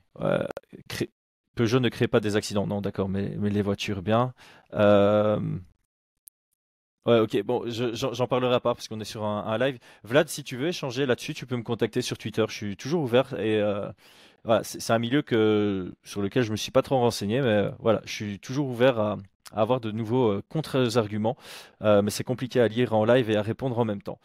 [0.89, 1.11] crée,
[1.61, 4.33] Peugeot ne crée pas des accidents, non, d'accord, mais, mais les voitures bien.
[7.07, 9.79] Ouais, ok, bon, j'en parlerai pas parce qu'on est sur un, live.
[10.05, 12.45] Vlad, si tu veux échanger là-dessus, tu peux me contacter sur Twitter.
[12.49, 13.91] Je suis toujours ouvert et euh,
[14.45, 17.71] voilà, c'est un milieu que, sur lequel je me suis pas trop renseigné, mais euh,
[17.79, 19.19] voilà, je suis toujours ouvert à,
[19.53, 21.37] avoir de nouveaux euh, contre-arguments,
[21.83, 24.19] mais c'est compliqué à lire en live et à répondre en même temps.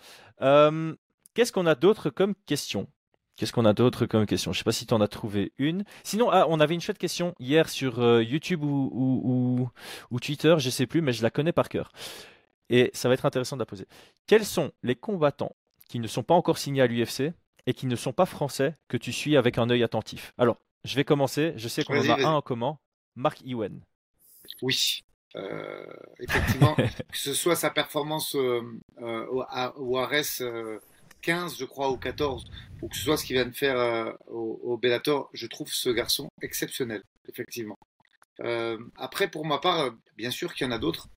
[1.33, 2.87] Qu'est-ce qu'on a d'autre comme question?
[3.35, 4.53] Qu'est-ce qu'on a d'autre comme question?
[4.53, 5.83] Je sais pas si tu en as trouvé une.
[6.03, 9.69] Sinon, ah, on avait une chouette question hier sur YouTube ou, ou,
[10.09, 11.91] ou, Twitter, je sais plus, mais je la connais par cœur
[12.69, 13.87] et ça va être intéressant de la poser.
[14.27, 15.55] Quels sont les combattants
[15.87, 17.33] qui ne sont pas encore signés à l'UFC
[17.67, 20.33] et qui ne sont pas français que tu suis avec un œil attentif?
[20.37, 21.53] Alors, je vais commencer.
[21.57, 22.77] Je sais qu'on en a un en commun.
[23.15, 23.81] Mark Ewen.
[24.61, 25.03] Oui.
[25.35, 25.85] Euh,
[26.19, 28.61] effectivement, que ce soit sa performance euh,
[29.01, 30.41] euh, au, Ares
[31.25, 32.45] 15, je crois, ou 14,
[32.81, 35.89] ou que ce soit ce qu'il vient de faire au, au, Bellator, je trouve ce
[35.89, 37.77] garçon exceptionnel, effectivement.
[38.97, 41.09] après, pour ma part, bien sûr qu'il y en a d'autres.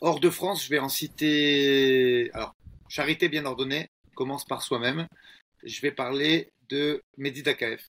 [0.00, 2.30] Hors de France, je vais en citer.
[2.34, 2.54] Alors,
[2.88, 5.06] Charité bien ordonnée commence par soi-même.
[5.62, 7.80] Je vais parler de Mehdi Dakaev,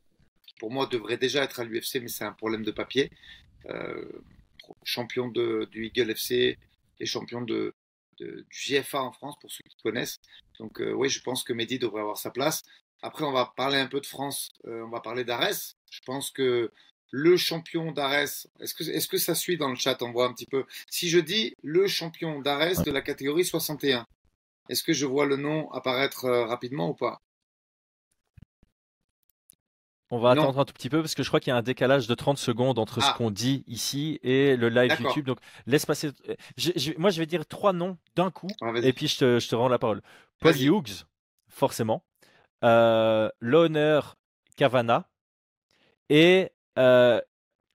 [0.59, 3.11] pour moi devrait déjà être à l'UFC, mais c'est un problème de papier.
[3.69, 4.05] Euh,
[4.83, 6.57] champion du Eagle FC
[6.99, 7.73] et champion de,
[8.17, 10.19] du GFA en France, pour ceux qui connaissent.
[10.59, 12.63] Donc, euh, oui, je pense que Mehdi devrait avoir sa place.
[13.01, 14.49] Après, on va parler un peu de France.
[14.65, 15.75] Euh, on va parler d'Arès.
[15.91, 16.71] Je pense que
[17.11, 18.47] le champion d'Ares.
[18.59, 20.01] Est-ce que, est que ça suit dans le chat?
[20.01, 20.65] On voit un petit peu.
[20.89, 24.05] Si je dis le champion d'Ares de la catégorie 61,
[24.69, 27.21] est-ce que je vois le nom apparaître euh, rapidement ou pas?
[30.09, 31.61] On va attendre un tout petit peu parce que je crois qu'il y a un
[31.61, 33.15] décalage de 30 secondes entre ce ah.
[33.17, 35.25] qu'on dit ici et le live YouTube.
[35.25, 36.11] Donc laisse passer.
[36.97, 39.79] moi, je vais dire trois noms d'un coup ah, et puis je te, rends la
[39.79, 40.01] parole.
[40.39, 41.05] Paul Hughes,
[41.49, 42.03] forcément.
[42.63, 44.17] Euh, L'honneur
[44.55, 45.09] Cavana
[46.09, 47.21] et euh,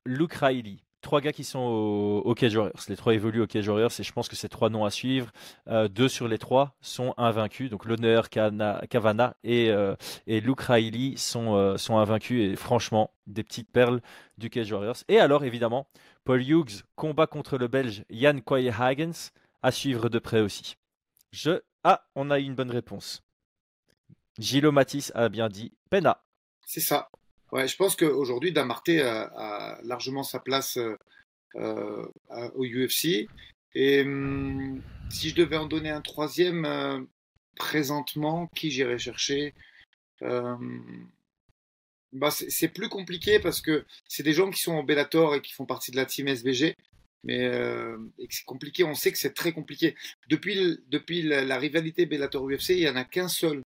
[0.06, 0.78] Luke Riley.
[1.02, 2.80] Trois gars qui sont au, Cage Warriors.
[2.88, 5.30] Les trois évoluent au Cage Warriors et je pense que c'est trois noms à suivre.
[5.68, 7.70] Euh, deux sur les trois sont invaincus.
[7.70, 9.94] Donc l'honneur, Cavana et, euh,
[10.26, 14.00] et Luke Riley sont, sont invaincus et franchement des petites perles
[14.38, 14.98] du Cage Warriors.
[15.08, 15.88] Et alors évidemment,
[16.24, 19.32] Paul Hughes combat contre le Belge Jan Hagens
[19.62, 20.76] à suivre de près aussi.
[21.32, 21.60] Je...
[21.84, 23.22] Ah, on a eu une bonne réponse.
[24.38, 26.22] Gilo Matisse a bien dit Pena.
[26.64, 27.10] C'est ça.
[27.52, 30.96] Ouais, je pense qu'aujourd'hui, Damarté a, a, largement sa place euh,
[31.56, 32.06] euh
[32.54, 33.28] au UFC.
[33.74, 34.80] Et hum,
[35.10, 37.00] si je devais en donner un troisième, euh,
[37.56, 39.54] présentement, qui j'irais chercher?
[42.12, 45.52] Bah C'est plus compliqué parce que c'est des gens qui sont au Bellator et qui
[45.52, 46.76] font partie de la team SBG.
[47.24, 47.50] Mais
[48.30, 49.94] c'est compliqué, on sait que c'est très compliqué.
[50.28, 53.62] Depuis, depuis la, la rivalité Bellator-UFC, il n'y en a qu'un seul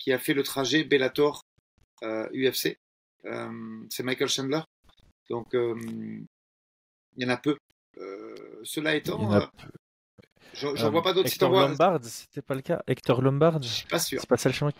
[0.00, 2.78] qui a fait le trajet Bellator-UFC.
[3.24, 4.60] Euh, c'est Michael Chandler.
[5.30, 5.74] Donc, euh,
[7.16, 7.56] il y en a peu.
[7.98, 9.18] Euh, cela étant,
[10.54, 11.28] j'en vois pas d'autres.
[11.28, 12.82] Hector Lombard, c'était pas le cas.
[12.86, 14.20] Hector Lombard, je suis pas sûr.
[14.20, 14.72] C'est pas ça le chemin.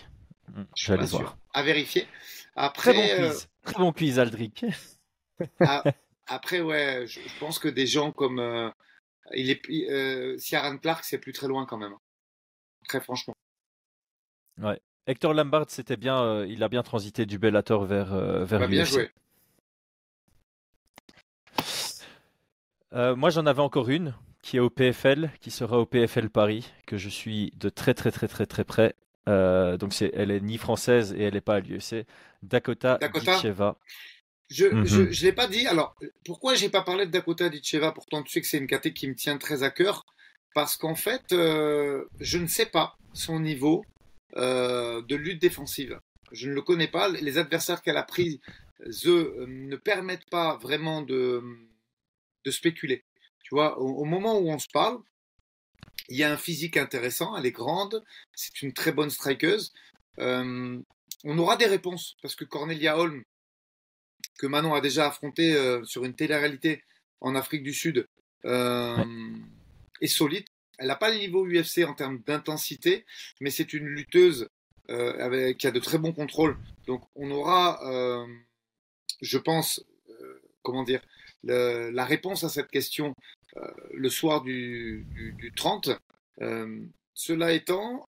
[0.77, 1.37] Je vais aller voir.
[1.53, 2.07] À vérifier.
[2.55, 4.65] Après, très bon quiz, très bon quiz Aldric.
[5.61, 5.85] Ah,
[6.27, 8.41] après, ouais, je, pense que des gens comme
[9.35, 10.37] il est, euh,
[10.81, 11.95] Clark, c'est plus très loin quand même.
[12.89, 13.35] Très franchement.
[14.59, 14.81] Ouais.
[15.09, 18.67] Hector Lombard, c'était bien, euh, il a bien transité du Bellator vers, euh, vers bah,
[18.67, 19.11] Bien joué.
[22.93, 26.71] Euh, moi, j'en avais encore une qui est au PFL, qui sera au PFL Paris,
[26.87, 28.95] que je suis de très très très très très près.
[29.27, 32.07] donc, c'est, elle est ni française et elle n'est pas à l'UEC.
[32.43, 33.41] Dakota, Dakota
[34.51, 35.11] Je ne mhm.
[35.23, 35.67] l'ai pas dit.
[35.67, 35.97] Alors,
[36.27, 39.09] pourquoi j'ai pas parlé de Dakota Ditcheva Pourtant, tu sais que c'est une catégorie qui
[39.09, 40.05] me tient très à cœur.
[40.55, 43.85] Parce qu'en fait, je ne sais pas son niveau.
[44.37, 45.99] Euh, de lutte défensive.
[46.33, 47.09] Je ne le connais pas.
[47.09, 48.41] Les adversaires qu'elle a pris,
[49.07, 51.43] eux, euh, ne permettent pas vraiment de,
[52.45, 53.05] de spéculer.
[53.43, 54.99] Tu vois, au, moment où on se parle,
[56.11, 58.05] il y a un physique intéressant, elle est grande,
[58.35, 59.73] c'est une très bonne strikeuse.
[60.19, 60.79] Euh,
[61.25, 63.25] on aura des réponses parce que Cornelia Holm,
[64.39, 66.85] que Manon a déjà affronté sur une télé-réalité
[67.21, 68.07] en Afrique du Sud,
[68.45, 70.45] est solide.
[70.79, 73.05] Elle n'a pas le niveau UFC en termes d'intensité,
[73.41, 74.49] mais c'est une lutteuse
[74.89, 76.57] avec, qui a de très bons contrôles.
[76.87, 77.79] Donc on aura,
[79.21, 79.85] je pense,
[80.63, 81.03] comment dire,
[81.43, 83.15] la réponse à cette question
[83.93, 85.07] le soir du,
[85.39, 85.91] du 30.
[87.15, 88.07] cela étant,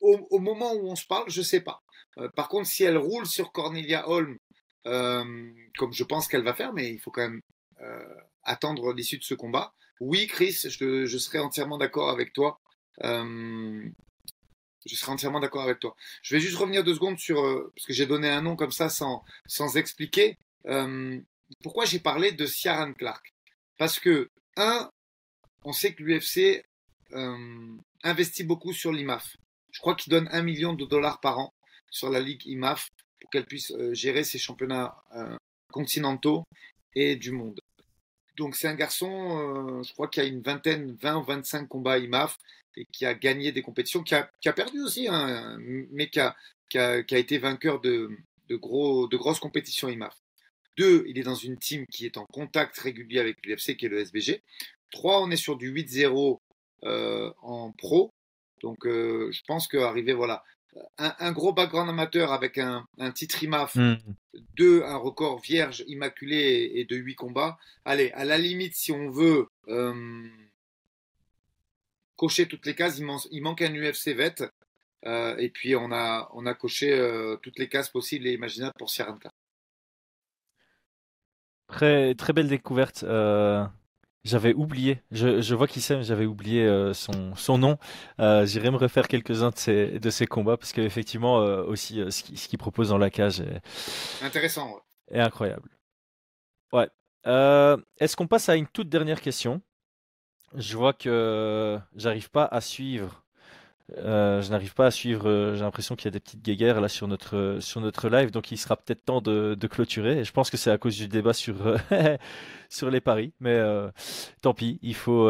[0.00, 1.82] au, moment où on se parle, je ne sais pas.
[2.18, 4.38] Euh, par contre, si elle roule sur Cornelia Holm,
[4.86, 7.40] euh, comme je pense qu'elle va faire, mais il faut quand même
[7.80, 8.14] euh,
[8.50, 9.74] attendre l'issue de ce combat.
[10.00, 12.60] Oui, Chris, je, je serai entièrement d'accord avec toi.
[13.02, 13.90] je
[14.86, 15.94] serai entièrement d'accord avec toi.
[16.22, 17.42] Je vais juste revenir deux secondes sur,
[17.74, 20.36] parce que j'ai donné un nom comme ça sans, sans expliquer.
[21.62, 23.34] pourquoi j'ai parlé de Ciaran Clark?
[23.78, 24.90] Parce que, un,
[25.64, 26.64] on sait que l'UFC
[28.02, 29.36] investit beaucoup sur l'IMAF.
[29.72, 31.54] Je crois qu'il donne un million de dollars par an
[31.90, 32.90] sur la ligue IMAF
[33.20, 35.36] pour qu'elle puisse euh, gérer ses championnats euh,
[35.72, 36.44] continentaux
[36.94, 37.59] et du monde.
[38.36, 41.98] Donc c'est un garçon, euh, je crois qu'il a une vingtaine, 20 ou 25 combats
[41.98, 42.38] IMAF
[42.76, 45.58] et qui a gagné des compétitions, qui a, perdu aussi, hein,
[45.90, 46.36] mais qui a,
[47.10, 48.10] été vainqueur de,
[48.50, 50.16] gros, de grosses compétitions IMAF.
[50.76, 53.88] Deux, il est dans une team qui est en contact régulier avec l'UFC, qui est
[53.88, 54.42] le SBG.
[54.90, 56.38] Trois, on est sur du 8-0
[56.82, 58.12] en pro.
[58.62, 60.44] Donc, euh, je pense qu'arriver, voilà,
[60.98, 63.96] un, gros background amateur avec un, titre IMAF, hmm.
[64.56, 67.58] deux, un record vierge, immaculé et, de huit combats.
[67.84, 70.28] Allez, à la limite, si on veut euh,
[72.16, 73.00] cocher toutes les cases,
[73.30, 74.44] il, manque un UFC vet.
[75.06, 76.96] Euh, et puis, on a, on a coché
[77.42, 79.30] toutes les cases possibles et imaginables pour Sierranka.
[81.68, 83.04] Très, très belle découverte.
[84.22, 87.78] J'avais oublié, je, je vois qui c'est, mais j'avais oublié euh, son, son nom.
[88.20, 92.48] Euh, J'irai me refaire quelques-uns de ses, de ses combats parce qu'effectivement, euh, aussi, ce
[92.48, 93.62] qu'il propose dans la cage est,
[94.22, 94.74] intéressant.
[94.74, 95.18] Ouais.
[95.18, 95.70] Est incroyable.
[96.72, 96.88] Ouais.
[97.98, 99.62] Est-ce qu'on passe à une toute dernière question?
[100.54, 103.24] Je vois que j'arrive pas à suivre
[103.98, 105.28] euh, je n'arrive pas à suivre.
[105.28, 108.30] Euh, j'ai l'impression qu'il y a des petites guéguerres là sur notre sur notre live,
[108.30, 110.20] donc il sera peut-être temps de, de, clôturer.
[110.20, 111.56] Et je pense que c'est à cause du débat sur
[112.68, 113.90] sur les paris, mais euh,
[114.42, 114.78] tant pis.
[114.82, 115.28] Il faut.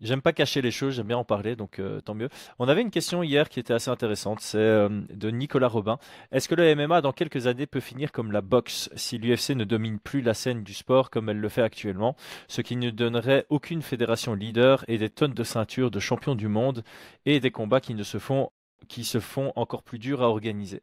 [0.00, 2.30] J'aime pas cacher les choses, j'aime bien en parler, donc euh, tant mieux.
[2.58, 5.98] On avait une question hier qui était assez intéressante, c'est euh, de Nicolas Robin.
[6.32, 9.64] Est-ce que le MMA dans quelques années peut finir comme la boxe si l'UFC ne
[9.64, 12.16] domine plus la scène du sport comme elle le fait actuellement,
[12.48, 16.48] ce qui ne donnerait aucune fédération leader et des tonnes de ceintures de champions du
[16.48, 16.82] monde
[17.26, 18.50] et des combats qui ne se font
[18.88, 20.82] qui se font encore plus durs à organiser?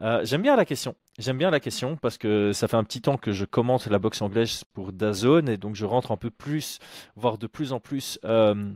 [0.00, 0.94] Euh, j'aime bien la question.
[1.96, 5.48] Parce que ça fait un petit temps que je commente la boxe anglaise pour Dazone
[5.48, 6.78] et donc je rentre un peu plus,
[7.16, 8.72] voire de plus en plus euh,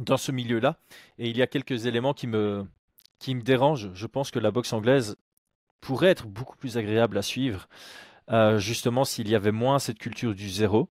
[0.00, 0.78] dans ce milieu-là.
[1.18, 2.66] Et il y a quelques éléments qui me,
[3.18, 3.90] qui me dérangent.
[3.94, 5.16] Je pense que la boxe anglaise
[5.80, 7.68] pourrait être beaucoup plus agréable à suivre,
[8.30, 10.88] euh, justement s'il y avait moins cette culture du zéro.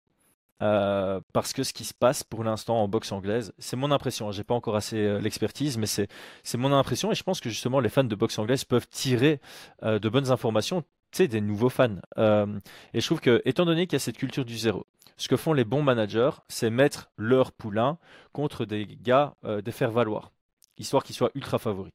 [0.63, 4.29] Euh, parce que ce qui se passe pour l'instant en boxe anglaise, c'est mon impression.
[4.29, 6.09] Hein, j'ai pas encore assez euh, l'expertise, mais c'est
[6.57, 9.41] mon impression et je pense que justement les fans de boxe anglaise peuvent tirer
[9.83, 10.83] euh, de bonnes informations,
[11.19, 11.97] des nouveaux fans.
[12.19, 14.87] et je trouve que étant donné qu'il y a cette culture du zéro,
[15.17, 17.97] ce que font les bons managers, c'est mettre leur poulain
[18.33, 19.35] contre des gars
[19.65, 20.31] des faire valoir,
[20.77, 21.95] histoire qu'ils soient ultra favoris.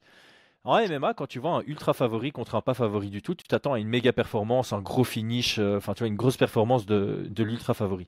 [0.64, 3.44] En MMA, quand tu vois un ultra favori contre un pas favori du tout, tu
[3.44, 7.44] t'attends à une méga performance, un gros finish, enfin tu vois une grosse performance de
[7.44, 8.08] l'ultra favori.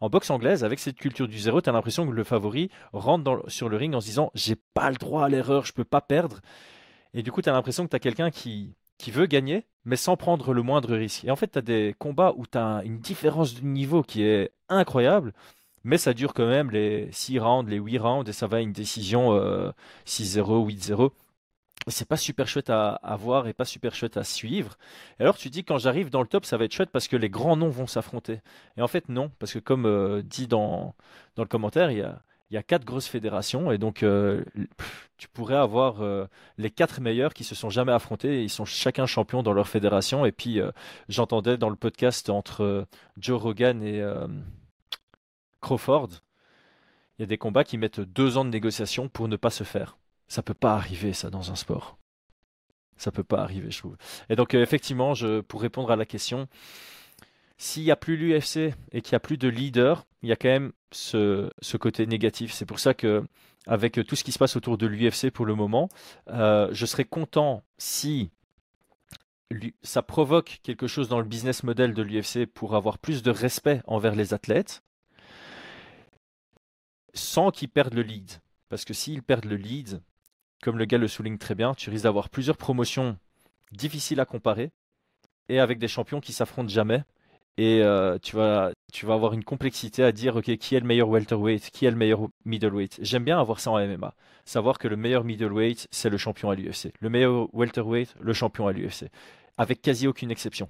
[0.00, 3.42] En boxe anglaise, avec cette culture du zéro, tu as l'impression que le favori rentre
[3.48, 6.00] sur le ring en se disant j'ai pas le droit à l'erreur, je peux pas
[6.00, 6.40] perdre.
[7.14, 9.96] Et du coup, tu as l'impression que tu as quelqu'un qui, qui veut gagner, mais
[9.96, 11.24] sans prendre le moindre risque.
[11.24, 14.22] Et en fait, tu as des combats où tu as une différence de niveau qui
[14.22, 15.32] est incroyable,
[15.82, 18.60] mais ça dure quand même les 6 rounds, les 8 rounds, et ça va à
[18.60, 19.32] une décision
[20.06, 21.10] 6-0, euh, 8-0
[21.88, 24.76] c'est pas super chouette à, voir et pas super chouette à suivre.
[25.18, 27.16] Et alors tu dis quand j'arrive dans le top, ça va être chouette parce que
[27.16, 28.40] les grands noms vont s'affronter.
[28.76, 30.94] Et en fait non, parce que comme euh, dit dans,
[31.36, 34.44] dans le commentaire, il y a, y a quatre grosses fédérations et donc euh,
[35.16, 36.26] tu pourrais avoir euh,
[36.56, 38.42] les quatre meilleurs qui se sont jamais affrontés.
[38.42, 40.24] Ils sont chacun champions dans leur fédération.
[40.26, 40.60] Et puis
[41.08, 42.86] j'entendais dans le podcast entre
[43.18, 44.02] Joe Rogan et
[45.60, 46.08] Crawford,
[47.18, 49.64] il y a des combats qui mettent deux ans de négociation pour ne pas se
[49.64, 49.98] faire.
[50.28, 51.98] Ça peut pas arriver, ça, dans un sport.
[52.96, 53.96] Ça peut pas arriver, je trouve.
[54.28, 55.14] Et donc, euh, effectivement,
[55.46, 56.48] pour répondre à la question,
[57.56, 60.36] s'il n'y a plus l'UFC et qu'il n'y a plus de leader, il y a
[60.36, 62.52] quand même ce, ce côté négatif.
[62.52, 63.24] C'est pour ça que,
[63.66, 65.88] avec tout ce qui se passe autour de l'UFC pour le moment,
[66.28, 68.30] euh, je serais content si
[69.82, 73.82] ça provoque quelque chose dans le business model de l'UFC pour avoir plus de respect
[73.86, 74.82] envers les athlètes,
[77.14, 78.30] sans qu'ils perdent le lead.
[78.68, 80.02] Parce que s'ils perdent le lead,
[80.62, 83.16] comme le gars le souligne très bien, tu risques d'avoir plusieurs promotions
[83.72, 84.70] difficiles à comparer
[85.48, 87.02] et avec des champions qui s'affrontent jamais
[87.58, 90.86] et euh, tu, vas, tu vas avoir une complexité à dire ok qui est le
[90.86, 93.00] meilleur welterweight, qui est le meilleur middleweight?
[93.02, 96.54] J'aime bien avoir ça en MMA, savoir que le meilleur middleweight c'est le champion à
[96.54, 99.06] l'UFC, le meilleur welterweight le champion à l'UFC,
[99.56, 100.68] avec quasi aucune exception.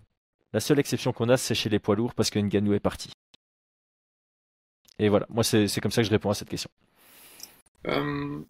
[0.54, 3.12] La seule exception qu'on a c'est chez les poids lourds parce que Ngannou est parti.
[4.98, 6.70] Et voilà, moi c'est comme ça que je réponds à cette question.
[7.86, 8.40] Euh,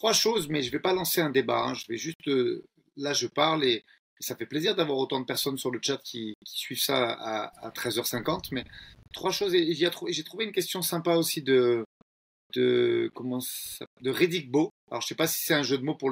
[0.00, 1.62] trois choses, mais je ne vais pas lancer un débat.
[1.62, 1.74] Hein.
[1.74, 2.64] Je vais juste euh,
[2.96, 3.84] là je parle et
[4.18, 8.48] ça fait plaisir d'avoir autant de personnes sur le chat qui, suivent ça à, 13h50.
[8.52, 8.64] Mais
[9.12, 9.54] trois choses.
[9.54, 11.84] Et j'ai trouvé une question sympa aussi de,
[12.54, 14.70] de, comment ça, de Reddick Beau.
[14.90, 16.10] Alors, je sais pas si c'est un jeu de mots pour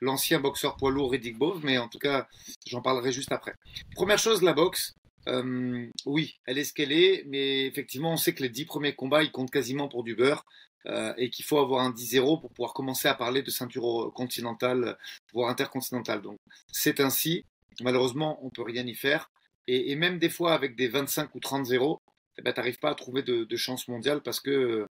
[0.00, 2.28] l'ancien boxeur poids lourd Reddick Beau, mais en tout cas,
[2.66, 3.54] j'en parlerai juste après.
[3.94, 4.94] Première chose, la boxe.
[5.26, 8.94] Euh, oui, elle est ce qu'elle est, mais effectivement, on sait que les dix premiers
[8.94, 10.44] combats, ils comptent quasiment pour du beurre.
[10.86, 14.96] Euh, et qu'il faut avoir un 10-0 pour pouvoir commencer à parler de ceinture continentale,
[15.32, 16.22] voire intercontinentale.
[16.22, 16.38] Donc
[16.72, 17.44] c'est ainsi.
[17.80, 19.30] Malheureusement, on peut rien y faire.
[19.66, 21.98] Et, même des fois, avec des 25 ou 30-0,
[22.38, 24.86] eh ben, tu n'arrives pas à trouver de, chance mondiale parce que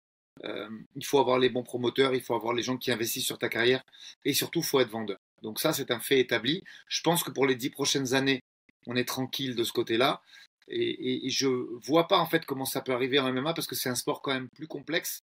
[0.43, 3.37] euh, il faut avoir les bons promoteurs, il faut avoir les gens qui investissent sur
[3.37, 3.83] ta carrière
[4.25, 5.19] et surtout, il faut être vendeur.
[5.43, 6.63] Donc ça, c'est un fait établi.
[6.87, 8.41] Je pense que pour les dix prochaines années,
[8.87, 10.21] on est tranquille de ce côté-là.
[10.67, 11.47] Et, et, je
[11.85, 14.21] vois pas en fait comment ça peut arriver en MMA parce que c'est un sport
[14.21, 15.21] quand même plus complexe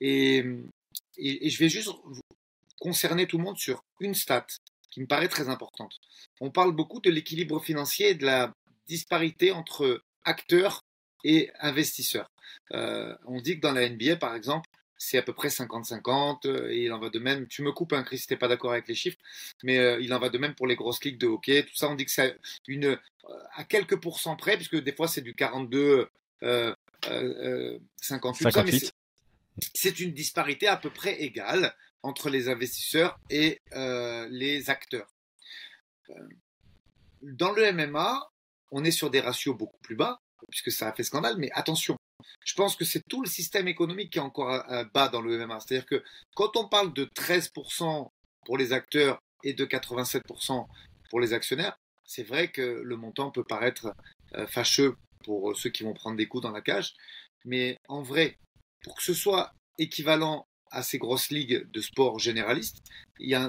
[0.00, 0.44] et,
[1.18, 1.90] je vais juste
[2.78, 4.46] concerner tout le monde sur une stat
[4.90, 5.98] qui me paraît très importante.
[6.40, 8.52] On parle beaucoup de l'équilibre financier et de la
[8.86, 10.84] disparité entre acteurs
[11.24, 12.30] et investisseurs.
[12.72, 14.68] Euh, on dit que dans la NBA, par exemple,
[14.98, 18.02] c'est à peu près 50-50, et il en va de même, tu me coupes un
[18.02, 19.18] Chris si t'es pas d'accord avec les chiffres,
[19.62, 21.90] mais euh, il en va de même pour les grosses ligues de hockey, tout ça,
[21.90, 22.38] on dit que c'est
[22.70, 22.96] euh,
[23.54, 26.08] à quelques pourcents près, puisque des fois c'est du 42,
[28.00, 28.94] 58,
[29.74, 35.08] c'est une disparité à peu près égale entre les investisseurs et euh, les acteurs.
[36.10, 36.28] Euh,
[37.22, 38.30] dans le MMA,
[38.70, 41.96] on est sur des ratios beaucoup plus bas, puisque ça a fait scandale, mais attention,
[42.44, 45.36] je pense que c'est tout le système économique qui est encore euh, bas dans le
[45.38, 45.60] MMA.
[45.60, 46.02] C'est-à-dire que
[46.34, 48.08] quand on parle de 13%
[48.44, 50.66] pour les acteurs et de 87%
[51.10, 53.92] pour les actionnaires, c'est vrai que le montant peut paraître
[54.48, 56.94] fâcheux pour ceux qui vont prendre des coups dans la cage,
[57.44, 58.38] mais en vrai,
[58.82, 62.82] pour que ce soit équivalent à ces grosses ligues de sport généralistes,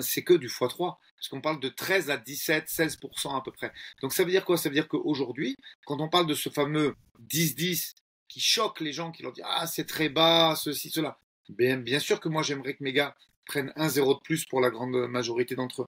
[0.02, 0.98] c'est que du x3.
[1.16, 3.72] Parce qu'on parle de 13 à 17, 16% à peu près.
[4.02, 4.56] Donc ça veut dire quoi?
[4.56, 5.56] Ça veut dire qu'aujourd'hui,
[5.86, 6.96] quand on parle de ce fameux
[7.28, 7.96] 10-10
[8.28, 11.18] qui choque les gens, qui leur disent Ah, c'est très bas, ceci, cela.
[11.50, 13.16] Bien, bien sûr que moi, j'aimerais que mes gars
[13.46, 15.88] prennent 1-0 de plus pour la grande majorité d'entre eux.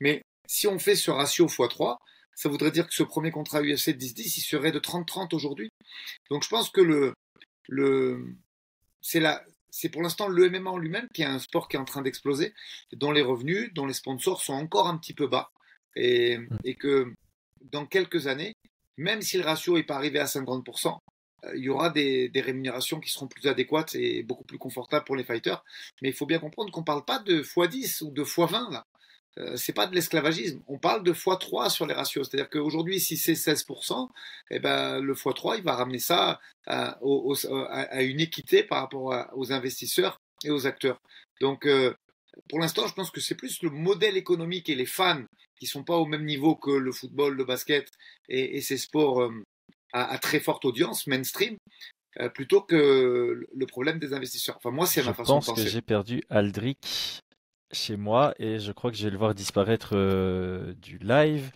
[0.00, 1.98] Mais si on fait ce ratio x3,
[2.34, 5.68] ça voudrait dire que ce premier contrat UFC 10-10, il serait de 30-30 aujourd'hui.
[6.30, 7.12] Donc je pense que le,
[7.68, 8.36] le,
[9.02, 11.80] c'est la, c'est pour l'instant le MMA en lui-même qui est un sport qui est
[11.80, 12.54] en train d'exploser,
[12.92, 15.50] dont les revenus, dont les sponsors sont encore un petit peu bas.
[15.96, 16.58] Et, mm.
[16.64, 17.12] et que
[17.60, 18.54] dans quelques années,
[18.96, 20.98] même si le ratio n'est pas arrivé à 50%,
[21.44, 25.04] euh, il y aura des, des, rémunérations qui seront plus adéquates et beaucoup plus confortables
[25.04, 25.64] pour les fighters.
[26.00, 28.84] Mais il faut bien comprendre qu'on ne parle pas de x10 ou de x20 là.
[29.38, 30.62] Euh, c'est pas de l'esclavagisme.
[30.66, 32.28] On parle de x3 sur les ratios.
[32.28, 34.08] C'est-à-dire qu'aujourd'hui, si c'est 16%,
[34.50, 36.98] eh ben, le x3, il va ramener ça à,
[38.02, 40.98] une équité par rapport aux investisseurs et aux acteurs.
[41.40, 41.94] Donc, euh,
[42.48, 45.24] pour l'instant, je pense que c'est plus le modèle économique et les fans
[45.58, 47.88] qui sont pas au même niveau que le football, le basket
[48.28, 49.42] et, ces sports euh,
[49.92, 51.56] à, très forte audience, mainstream,
[52.34, 54.56] plutôt que le problème des investisseurs.
[54.56, 55.50] Enfin, moi, c'est ma façon de penser.
[55.50, 57.22] Je pense que j'ai perdu Aldric
[57.72, 61.50] chez moi et je crois que je vais le voir disparaître euh, du live.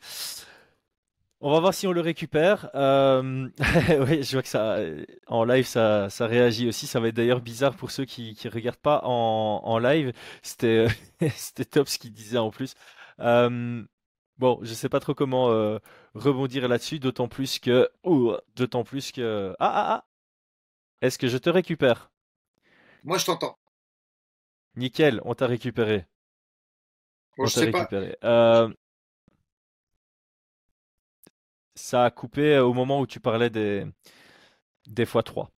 [1.40, 2.70] On va voir si on le récupère.
[2.74, 3.48] Euh,
[4.00, 4.78] oui, je vois que ça,
[5.26, 6.86] en live, ça, réagit aussi.
[6.86, 10.12] Ça va être d'ailleurs bizarre pour ceux qui ne regardent pas en, en live.
[10.42, 10.86] C'était,
[11.36, 12.74] c'était top ce qu'il disait en plus.
[13.20, 13.84] Euh,
[14.38, 15.78] bon, je sais pas trop comment
[16.14, 17.90] rebondir là-dessus, d'autant plus que,
[18.56, 20.04] d'autant plus que, ah ah ah,
[21.02, 22.10] est-ce que je te récupère?
[23.04, 23.58] Moi, je t'entends.
[24.76, 26.06] Nickel, on t'a récupéré.
[27.38, 28.16] on t'a récupéré.
[28.24, 28.68] Euh,
[31.74, 33.86] ça a coupé au moment où tu parlais des,
[34.86, 35.48] des x3.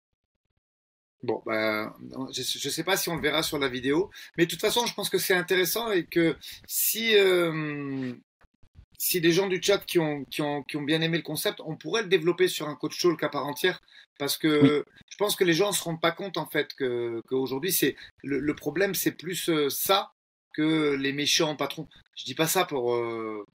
[1.22, 1.92] Bon, ben,
[2.32, 4.86] je ne sais pas si on le verra sur la vidéo, mais de toute façon,
[4.86, 6.36] je pense que c'est intéressant et que
[6.68, 8.14] si, euh,
[8.98, 11.60] si des gens du chat qui ont, qui, ont, qui ont bien aimé le concept,
[11.64, 13.80] on pourrait le développer sur un coach talk à part entière
[14.18, 16.74] parce que je pense que les gens ne se rendent pas compte en fait
[17.28, 20.12] qu'aujourd'hui, c'est le, problème, c'est plus euh, ça
[20.52, 21.88] que les méchants patrons.
[22.16, 22.94] Je dis pas ça pour.
[22.94, 23.46] Euh,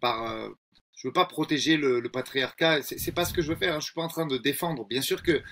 [0.00, 0.50] par, euh,
[0.94, 2.82] je veux pas protéger le, patriarcat.
[2.82, 3.74] C'est pas ce que je veux faire.
[3.74, 3.80] Hein.
[3.80, 4.86] Je suis pas en train de défendre.
[4.86, 5.42] Bien sûr que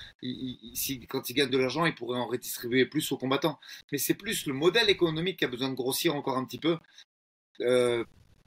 [0.74, 3.59] si, quand ils gagnent de l'argent, ils pourraient en redistribuer plus aux combattants.
[3.90, 6.76] Mais c'est plus le modèle économique qui a besoin de grossir encore un petit peu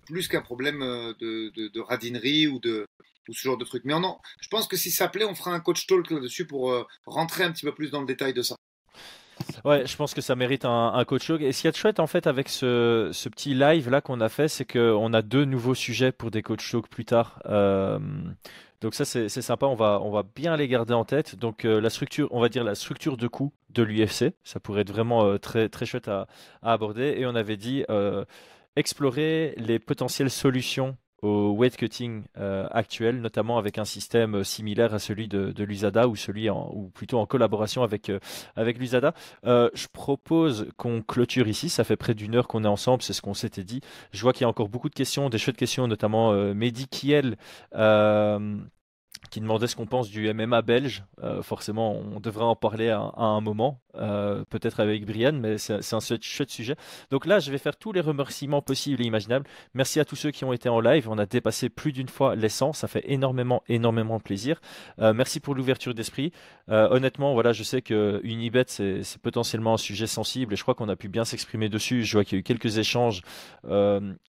[0.06, 2.86] plus qu'un problème euh, de, de, radinerie ou de,
[3.28, 3.84] ou ce genre de truc.
[3.86, 6.72] Mais non, je pense que si ça plaît, on fera un coach talk là-dessus pour
[6.72, 8.56] euh, rentrer un petit peu plus dans le détail de ça.
[9.66, 11.42] Ouais, je pense que ça mérite un, coach talk.
[11.42, 14.48] Et ce qui est chouette en fait avec ce, petit live là qu'on a fait,
[14.48, 17.42] c'est qu'on a deux nouveaux sujets pour des coach talks plus tard.
[17.48, 18.00] Euh,
[18.82, 21.36] donc ça c'est sympa, on va, on va bien les garder en tête.
[21.36, 24.92] Donc la structure, on va dire la structure de coût de l'UFC, ça pourrait être
[24.92, 26.28] vraiment très, très chouette à,
[26.62, 27.16] aborder.
[27.18, 27.84] Et on avait dit
[28.76, 34.94] explorer les potentielles solutions au weight cutting euh, actuel, notamment avec un système euh, similaire
[34.94, 38.20] à celui de, de l'USADA ou plutôt en collaboration avec euh,
[38.58, 39.14] l'USADA.
[39.44, 41.70] je propose qu'on clôture ici.
[41.70, 43.82] Ça fait près d'une heure qu'on est ensemble, c'est ce qu'on s'était dit.
[44.12, 47.38] Je vois qu'il y a encore beaucoup de questions, des chouettes questions, notamment Mehdi Kiel
[49.30, 51.04] qui demandait ce qu'on pense du MMA belge.
[51.42, 56.00] Forcément, on devrait en parler à, un moment, euh, peut-être avec Brian, mais c'est un
[56.00, 56.76] chouette sujet.
[57.10, 59.46] Donc là, je vais faire tous les remerciements possibles et imaginables.
[59.74, 61.10] Merci à tous ceux qui ont été en live.
[61.10, 62.74] On a dépassé plus d'une fois les 100.
[62.74, 64.62] Ça fait énormément, énormément plaisir.
[65.00, 66.32] Euh, merci pour l'ouverture d'esprit.
[66.68, 70.90] honnêtement, voilà, je sais que Unibet, c'est potentiellement un sujet sensible et je crois qu'on
[70.90, 72.04] a pu bien s'exprimer dessus.
[72.04, 73.24] Je vois qu'il y a eu quelques échanges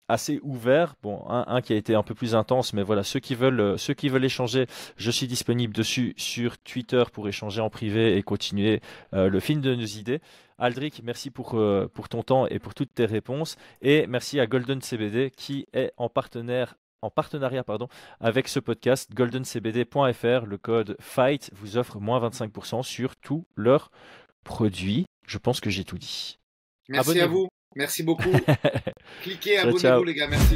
[0.09, 0.95] assez ouverts.
[1.01, 3.93] Bon, un, qui a été un peu plus intense, mais voilà, ceux qui veulent, ceux
[3.93, 8.81] qui veulent échanger, je suis disponible dessus sur Twitter pour échanger en privé et continuer
[9.13, 10.19] euh, le film de nos idées.
[10.57, 13.55] Aldric, merci pour, euh, pour ton temps et pour toutes tes réponses.
[13.81, 17.89] Et merci à Golden CBD qui est en partenaire en partenariat pardon,
[18.21, 20.45] avec ce podcast, goldencbd.fr.
[20.45, 23.91] Le code FIGHT vous offre moins 25% sur tous leurs
[24.45, 25.05] produits.
[25.27, 26.39] Je pense que j'ai tout dit.
[26.87, 27.49] Merci à vous.
[27.75, 28.31] Merci beaucoup.
[29.21, 30.27] Cliquez, abonnez-vous les gars.
[30.27, 30.55] Merci.